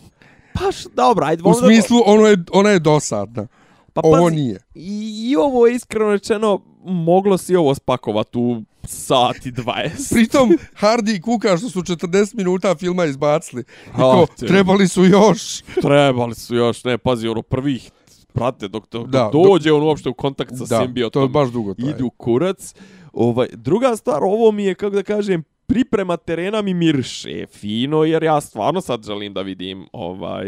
[0.56, 1.44] Pa š, dobro, ajde.
[1.44, 3.48] U Wonder- smislu, ono je, ona je dosadna.
[3.94, 4.60] pa, Ovo pazi, nije.
[4.76, 10.14] I, I ovo je iskreno rečeno, moglo si ovo spakovati u sat i 20.
[10.14, 13.64] Pritom, Hardy i Kuka što su 40 minuta filma izbacili.
[13.88, 14.46] I te.
[14.48, 15.62] trebali su još.
[15.82, 17.92] Trebali su još, ne, pazi, ono prvih,
[18.34, 21.32] prate, dok, dok Da, dođe on uopšte u kontakt sa Da, to je simbiotom.
[21.32, 21.92] baš dugo traje.
[21.92, 22.74] idu kurac.
[23.14, 28.24] Ovaj, druga stvar, ovo mi je, kako da kažem, priprema terena mi mirše fino, jer
[28.24, 30.46] ja stvarno sad želim da vidim ovaj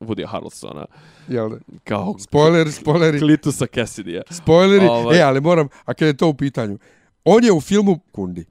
[0.00, 0.84] Woody Harrelsona
[1.28, 1.56] Jel da?
[1.84, 4.22] kao Spoileri, spoileri, Clitusa Cassidy-a.
[4.30, 4.86] spoileri.
[4.86, 5.18] Ovaj.
[5.18, 6.78] E, ali moram, a kada je to u pitanju,
[7.24, 8.44] on je u filmu kundi.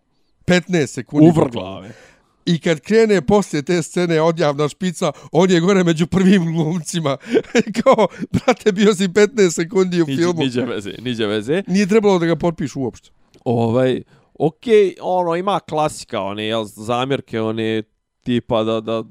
[0.46, 1.26] 15 sekundi.
[1.26, 1.50] U bukvalno.
[1.50, 1.92] vrglave.
[2.46, 7.18] I kad krene poslije te scene odjavna špica, on je gore među prvim glumcima.
[7.84, 10.40] Kao, brate, bio si 15 sekundi u Niđe, filmu.
[10.40, 11.64] niđe veze, niđe veze.
[11.68, 13.10] Nije trebalo da ga potpišu uopšte.
[13.46, 14.02] Ovaj,
[14.40, 17.84] okej, ono, ima klasika, one, jel, zamjerke, one,
[18.24, 19.04] tipa da, da,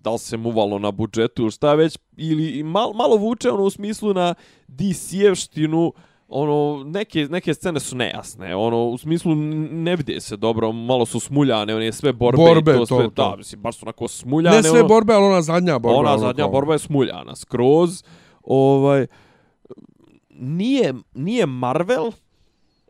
[0.00, 4.14] da li se muvalo na budžetu šta već, ili mal, malo vuče ono u smislu
[4.14, 4.34] na
[4.68, 5.92] DC-evštinu,
[6.28, 9.34] ono, neke, neke scene su nejasne, ono, u smislu
[9.70, 13.30] ne vide se dobro, malo su smuljane, one sve borbe, Borbe, to, to, sve, to.
[13.30, 14.56] da, mislim, baš su onako smuljane.
[14.56, 15.98] Ne sve ono, borbe, ali ona zadnja borba.
[15.98, 18.02] ona ono zadnja kao- borba je smuljana, skroz,
[18.42, 19.06] ovaj,
[20.30, 22.12] nije, nije Marvel,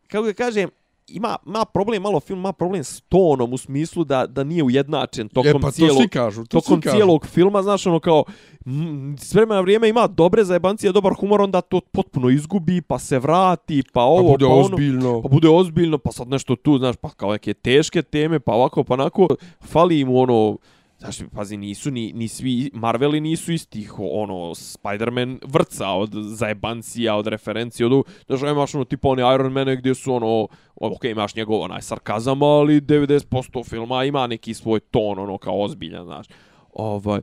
[0.08, 0.70] kako da kažem,
[1.08, 5.26] ima, ima problem, malo film ima problem s tonom u smislu da, da nije ujednačen
[5.26, 6.96] E, tokom pa to cijelog, svi kažu, to tokom svi kažu.
[6.96, 8.24] cijelog filma, znaš, ono kao,
[8.66, 12.98] m, s vremena na vrijeme ima dobre zajebancije, dobar humor, onda to potpuno izgubi, pa
[12.98, 15.22] se vrati, pa Pa ovo, bude pa ono, ozbiljno.
[15.22, 18.84] pa bude ozbiljno, pa sad nešto tu, znaš, pa kao neke teške teme, pa ovako,
[18.84, 19.28] pa onako,
[19.62, 20.56] fali im ono,
[20.98, 27.26] znaš, pazi, nisu ni, ni svi, Marveli nisu istih, ono, Spider-Man vrca od zajebancija, od
[27.26, 31.60] referencije, od, znaš, imaš ono, tipa one Iron Mane gdje su ono, ok, imaš njegov
[31.60, 36.26] onaj sarkazam, ali 90% filma ima neki svoj ton, ono, kao ozbiljan, znaš,
[36.72, 37.20] ovaj,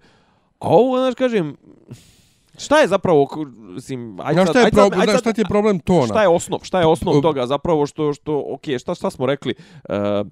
[0.60, 1.56] a ovo, znaš, kažem,
[2.58, 5.80] Šta je zapravo, mislim, ajde sad- šta, je problem, znaš sad- šta ti je problem
[5.80, 6.08] tona?
[6.08, 6.60] Šta je osnov?
[6.64, 9.54] Šta je osnov toga zapravo što što ok, šta šta smo rekli?
[9.90, 10.28] Uh,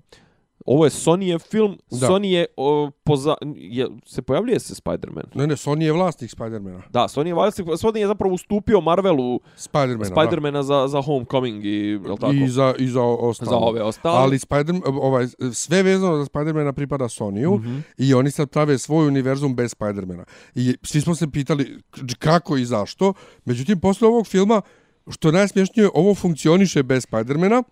[0.65, 1.77] ovo je Sonyjev film.
[1.91, 2.07] Da.
[2.07, 5.23] Sony je, o, poza, je se pojavljuje se Spider-Man.
[5.35, 6.81] Ne, ne, Sony je vlasnik Spidermana.
[6.89, 11.69] Da, Sony je, vlasnik- Sony je zapravo ustupio Marvelu Spidermana, Spider-mana za, za Homecoming i,
[11.69, 12.31] je tako?
[12.33, 13.51] I za, i za ostalo.
[13.51, 14.17] za ove ostale.
[14.17, 17.79] Ali Spider, ovaj, sve vezano za Spidermana pripada Sonyu Mhm.
[17.97, 20.25] i oni sad prave svoj univerzum bez Spidermana.
[20.55, 21.79] I svi smo se pitali
[22.19, 23.13] kako i zašto.
[23.45, 24.61] Međutim, posle ovog filma,
[25.09, 27.63] što je najsmješnije, ovo funkcioniše bez Spidermana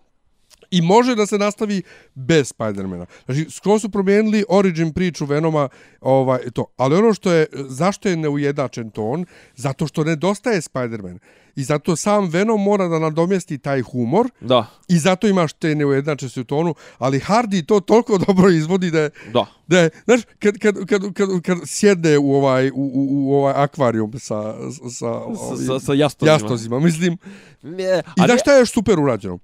[0.70, 1.82] i može da se nastavi
[2.14, 3.06] bez Spidermana.
[3.24, 5.68] Znači, skoro su promijenili origin priču Venoma,
[6.00, 6.64] ovaj, to.
[6.76, 9.26] ali ono što je, zašto je neujedačen ton?
[9.56, 11.18] Zato što nedostaje Spiderman.
[11.56, 16.40] I zato sam Venom mora da nadomjesti taj humor, Da, I zato imaš te neujednačenosti
[16.40, 19.46] u tonu, ali Hardy to toliko dobro izvodi da je, da.
[19.66, 23.54] da je znaš, kad, kad, kad, kad, kad sjedne u ovaj, u, u, u ovaj
[23.56, 26.32] akvarijum sa, sa, Sa, sa, sa jastozima.
[26.32, 27.16] jastozima, mislim.
[27.62, 29.38] Ne, I znaš šta je još super urađeno?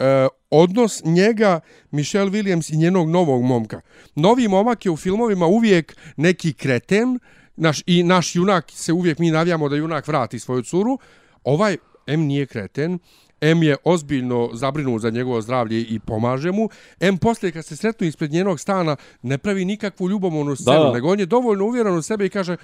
[0.00, 3.80] E, odnos njega, Michelle Williams i njenog novog momka.
[4.14, 7.18] Novi momak je u filmovima uvijek neki kreten,
[7.56, 10.98] naš, i naš junak se uvijek mi navijamo da junak vrati svoju curu.
[11.44, 11.76] Ovaj
[12.06, 12.98] M nije kreten,
[13.40, 16.68] M je ozbiljno zabrinut za njegovo zdravlje i pomaže mu.
[17.00, 20.92] M poslije kad se sretnu ispred njenog stana ne pravi nikakvu ljubomornu scenu, da.
[20.92, 22.56] nego on je dovoljno uvjeren u sebe i kaže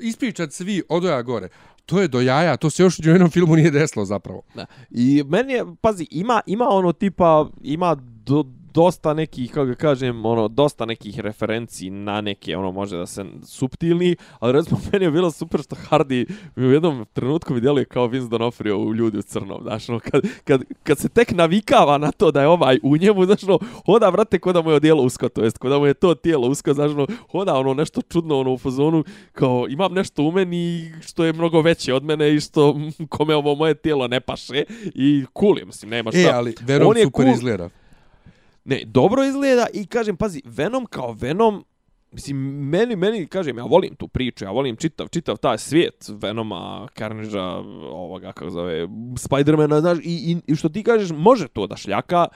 [0.00, 1.48] ispričat svi odoja gore.
[1.86, 4.42] To je do jaja, to se još u jednom filmu nije desilo zapravo.
[4.54, 4.66] Da.
[4.90, 8.44] I meni je, pazi, ima, ima ono tipa, ima do,
[8.74, 13.24] dosta nekih, kako ga kažem, ono, dosta nekih referenciji na neke, ono, može da se
[13.44, 17.84] subtilni, ali recimo meni je bilo super što Hardy mi u jednom trenutku mi djeluje
[17.84, 21.98] kao Vince D'Onofrio u Ljudi u crnom, znaš, ono, kad, kad, kad se tek navikava
[21.98, 24.76] na to da je ovaj u njemu, znaš, ono, hoda, vrate, ko da mu je
[24.76, 27.74] odijelo usko, to jest, ko da mu je to tijelo usko, znaš, ono, hoda, ono,
[27.74, 32.04] nešto čudno, ono, u fazonu, kao, imam nešto u meni što je mnogo veće od
[32.04, 32.76] mene i što
[33.16, 34.64] kome ovo moje tijelo ne paše
[34.94, 36.20] i cool je, mislim, nema šta.
[36.20, 36.54] E, ali
[37.00, 37.34] je super cool.
[37.34, 37.81] izgleda.
[38.64, 41.64] Ne, dobro izgleda i kažem, pazi, Venom kao Venom,
[42.12, 42.36] mislim,
[42.68, 47.56] meni, meni, kažem, ja volim tu priču, ja volim čitav, čitav taj svijet Venoma, Carnagea,
[47.90, 48.88] ovoga, kako zove,
[49.18, 52.26] Spidermana, znaš, i, i, i što ti kažeš, može to da šljaka,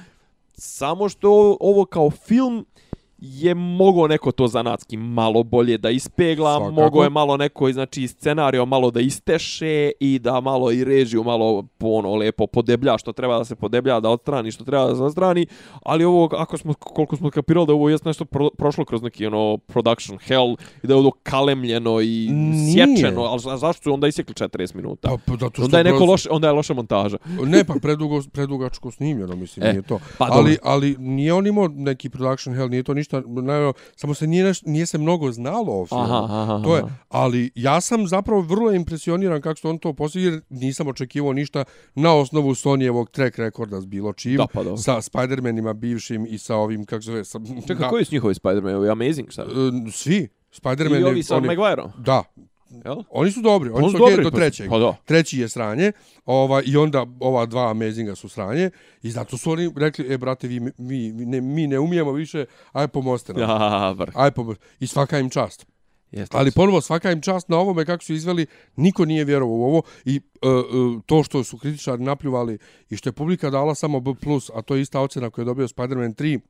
[0.55, 2.67] samo što ovo kao film
[3.19, 6.73] je mogo neko to zanatski malo bolje da ispegla, Svakako.
[6.73, 9.67] mogo je malo neko, znači, scenario malo da isteše
[10.01, 14.01] i da malo i režiju malo po ono lepo podeblja što treba da se podeblja,
[14.01, 15.47] da odstrani što treba da se odstrani,
[15.83, 19.27] ali ovo, ako smo, koliko smo kapirali da ovo je nešto pro, prošlo kroz neki
[19.27, 20.53] ono production hell
[20.83, 22.73] i da je ovo kalemljeno i Nije.
[22.87, 25.09] sječeno, ali za- zašto su onda isekli 40 minuta?
[25.09, 27.17] Pa, pa zato što onda je neko prosto- loše, onda je loša montaža.
[27.43, 29.99] Ne, pa predugo, predugačko snimljeno, mislim, E, nije to.
[30.19, 30.63] pa ali, dobro.
[30.65, 34.63] ali nije on imao neki production hell, nije to ništa, ne, samo se nije, neš,
[34.63, 36.05] nije se mnogo znalo o filmu.
[36.05, 40.27] Aha, aha, To je, ali ja sam zapravo vrlo impresioniran kako su on to postigli,
[40.27, 44.77] jer nisam očekivao ništa na osnovu Sonyjevog track rekorda s bilo čim, Da, pa dobro.
[44.77, 48.75] sa Spider-Manima bivšim i sa ovim, kako se zove, sa, Čekaj, koji su njihovi Spider-Man?
[48.75, 49.43] Ovi Amazing, šta?
[49.43, 50.29] e, Svi.
[50.53, 52.23] Spider-Man I ovi sa Maguireom, Da,
[52.85, 52.97] jel?
[53.11, 54.71] oni su dobri, oni Oni su su dobri, do pa- trećeg.
[54.71, 54.97] pa da.
[55.05, 55.93] Treći je sranje,
[56.25, 58.71] ovaj, i onda ova dva Amazinga su sranje,
[59.03, 62.89] i zato su oni rekli, e, brate, vi, vi ne, mi ne umijemo više, aj
[62.89, 63.43] pomoste nam.
[63.43, 64.13] Ja, vrh.
[64.17, 64.65] Aj pomoste.
[64.81, 65.67] I svaka im čast.
[66.11, 66.37] Jeste.
[66.37, 68.47] Ali ponovo, svaka im čast na ovome kako su izveli,
[68.77, 72.59] niko nije vjerovao u ovo i uh, uh, to što su kritičari napljuvali
[72.91, 74.11] i što je publika dala samo B+,
[74.55, 76.41] a to je ista ocjena koju je dobio Spider-Man 3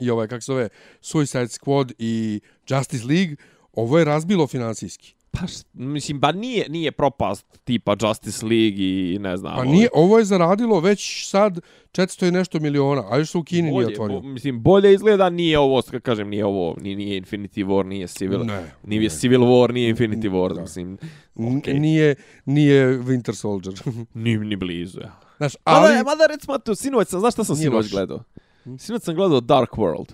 [0.00, 0.68] i ovaj, kako se zove,
[1.00, 3.36] Suicide Squad i Justice League,
[3.72, 5.14] ovo je razbilo finansijski.
[5.30, 5.40] Pa,
[5.72, 9.54] mislim, ba nije, nije propast tipa Justice League i ne znam.
[9.54, 11.60] Pa ovaj, nije, ovo je zaradilo već sad
[11.92, 14.20] 400 i nešto miliona, a još se u Kini nije bolje, otvorio.
[14.20, 18.40] bo, mislim, bolje izgleda, nije ovo, kažem, nije ovo, nije, nije Infinity War, nije Civil,
[18.44, 19.08] Ne, nije ne.
[19.08, 20.60] Civil War, nije Infinity War, Da.
[20.60, 20.98] mislim,
[21.58, 21.80] okej.
[21.80, 22.14] Nije,
[22.44, 23.74] nije Winter Soldier.
[24.14, 25.20] ni, ni blizu, ja.
[25.36, 25.88] Znaš, Ali...
[25.88, 28.24] Mada, mada recimo, to, sinoć sam, znaš šta sam Nije sinoć gledao?
[28.78, 30.12] Sinoć sam gledao Dark World.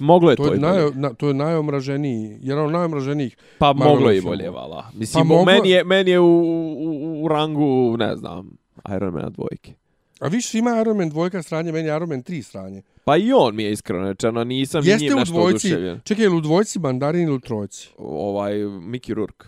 [0.00, 3.36] Moglo je to, To je, i naj, na, to je najomraženiji, jedan od najomraženijih.
[3.58, 4.90] Pa Marvel moglo je i bolje, vala.
[4.94, 8.56] Mislim, Pa moglo- meni, je, meni je u, u, u rangu, ne znam,
[8.90, 9.72] Iron Mana dvojke.
[10.20, 12.82] A više ima Iron Man dvojka stranje, meni Iron Man 3 stranje.
[13.04, 16.00] Pa i on mi je iskreno rečeno, nisam ni Jeste njim nešto dvojci, oduševljen.
[16.00, 17.88] čekaj, je li u dvojci mandarin ili u trojci?
[17.98, 19.46] Ovaj, Mickey Rourke.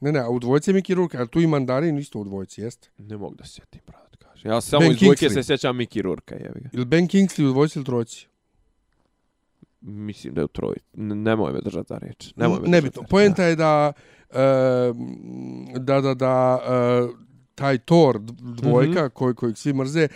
[0.00, 2.60] Ne, ne, a u dvojci je Mickey Rourke, a tu i mandarin isto u dvojci,
[2.60, 2.88] jeste?
[2.98, 4.48] Ne mogu da se sjetim, brat, kaže.
[4.48, 5.34] Ja samo Ben iz dvojke Kingsley.
[5.34, 6.68] se sjećam Mickey Rourke, jevi ga.
[6.72, 8.26] Ili Ben Kingsley u dvojci ili trojci?
[9.82, 10.76] Mislim da je u troji.
[10.94, 12.32] N- Nemoj me držati za reč.
[12.36, 12.94] Nemoj me ne za reč.
[13.06, 13.92] Poenta je da,
[14.30, 14.34] e,
[15.76, 17.08] da, da, da, e,
[17.54, 18.18] taj Thor
[18.52, 19.08] dvojka, Mhm.
[19.08, 20.08] koji, kojeg svi mrze,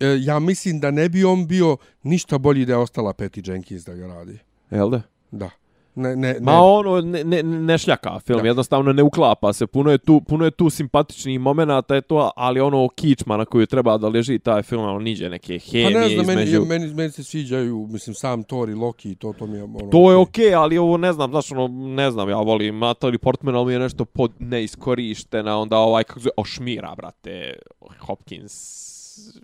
[0.00, 3.84] e, ja mislim da ne bi on bio ništa bolji da je ostala Patty Jenkins
[3.84, 4.38] da ga radi.
[4.70, 5.02] Jel da?
[5.30, 5.50] Da.
[5.96, 6.40] Ne, ne, ne.
[6.40, 8.46] Ma ono ne, ne, ne šljaka film, Da.
[8.46, 9.66] jednostavno ne uklapa se.
[9.66, 13.66] Puno je tu, puno je tu simpatičnih momenata, je to, ali ono kičma na koju
[13.66, 16.64] treba da leži taj film, ono niđe neke Pa hemije ne znam, meni, između.
[16.64, 19.78] meni, meni se sviđaju, mislim, sam Thor i Loki, to, to mi je ono...
[19.90, 20.44] To je okej.
[20.44, 23.72] okay, ali ovo ne znam, znaš, ono, ne znam, ja volim Natalie Portman, ali mi
[23.72, 27.54] je nešto pod neiskorištena, onda ovaj, kako zove, o šmira, brate,
[27.98, 28.95] Hopkins,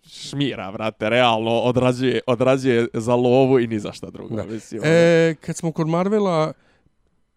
[0.06, 4.36] šmira, brate, realno odrađuje, odrađuje za lovu i ni za šta drugo.
[4.36, 4.44] Da.
[4.44, 4.90] Mislim, ono.
[4.90, 6.52] E, kad smo kod Marvela,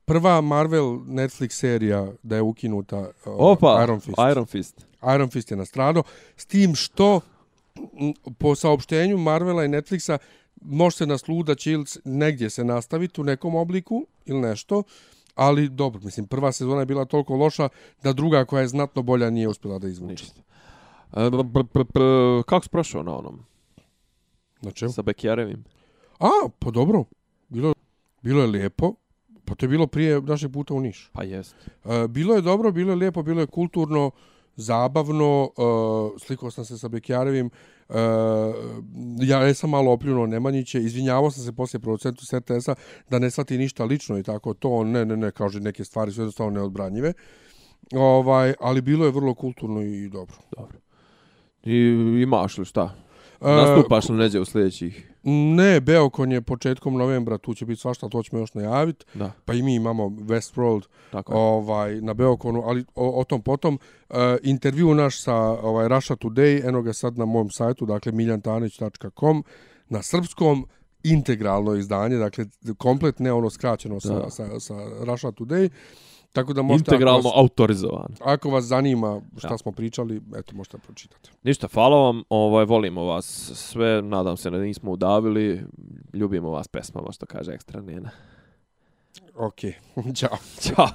[0.05, 4.17] prva Marvel Netflix serija da je ukinuta Opa, Iron Fist.
[4.31, 4.85] Iron Fist.
[5.15, 6.03] Iron Fist je nastradao,
[6.37, 7.21] s tim što
[8.37, 10.17] po saopštenju Marvela i Netflixa
[10.61, 14.83] može se nasluda da će ili negdje se nastaviti u nekom obliku ili nešto,
[15.35, 17.69] ali dobro, mislim, prva sezona je bila toliko loša
[18.03, 20.11] da druga koja je znatno bolja nije uspjela da izvuče.
[20.11, 20.41] Ništa.
[22.45, 23.39] Kako si prošao na onom?
[24.61, 24.91] Na čemu?
[24.91, 25.63] Sa Bekjerevim?
[26.19, 26.29] A,
[26.59, 27.03] pa dobro,
[27.49, 27.73] bilo,
[28.21, 28.93] bilo je lijepo,
[29.45, 31.09] pa to je bilo prije našeg puta u Niš.
[31.13, 31.55] Pa jest.
[31.85, 34.11] E, bilo je dobro, bilo je lijepo, bilo je kulturno,
[34.55, 37.49] zabavno, e, slikao sam se sa Bekjarevim,
[37.89, 37.93] e,
[39.21, 42.75] ja jesam malo opljunuo Nemanjiće, izvinjavao sam se poslije producentu RTS-a
[43.09, 46.21] da ne shvati ništa lično i tako to, ne, ne, ne, kaže neke stvari su
[46.21, 47.13] jednostavno neodbranjive.
[47.93, 50.35] Ovaj, ali bilo je vrlo kulturno i dobro.
[50.57, 50.77] Dobro.
[51.65, 51.77] I
[52.21, 52.95] imaš li šta?
[53.41, 55.11] E, Nastupaš li neđe u sljedećih?
[55.27, 59.05] Ne, Beokon je početkom novembra, tu će biti svašta, to ćemo još najaviti.
[59.13, 61.39] Da, Pa i mi imamo Westworld tako je.
[61.39, 63.73] ovaj na Beokonu, ali o, o tom potom
[64.09, 69.43] uh, intervju naš sa ovaj Russia Today, eno ga sad na mom sajtu, dakle miljantanić.com
[69.89, 70.65] na srpskom
[71.03, 72.45] integralno izdanje, dakle
[72.77, 74.29] komplet ne ono skraćeno sa, Da.
[74.29, 75.69] sa, sa Russia Today.
[76.35, 78.15] Tako da možete Integralno ako vas, autorizovan.
[78.21, 79.57] ako vas zanima šta Da.
[79.57, 81.29] smo pričali, eto možete pročitati.
[81.43, 83.25] Ništa, hvala vam, ovaj, volimo vas
[83.55, 85.63] sve, nadam se da nismo udavili,
[86.13, 88.09] ljubimo vas pesmama, što kaže ekstra njena.
[89.35, 89.59] Ok,
[90.15, 90.37] ćao.
[90.61, 90.87] Ćao.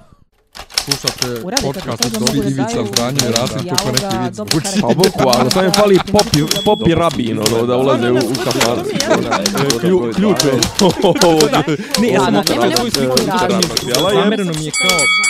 [0.76, 4.80] Slušate podcast od da Ivica Zdanje i Rasim neki vid dobro zvuči.
[4.82, 8.82] Pa bukvalno, samo im fali popi, popi rabin, ono, da ulaze u, u kafanu.
[9.80, 10.52] Klju- Ključ je.
[12.00, 13.16] Ne, ja sam nema svoju sliku
[14.58, 15.29] mi je kao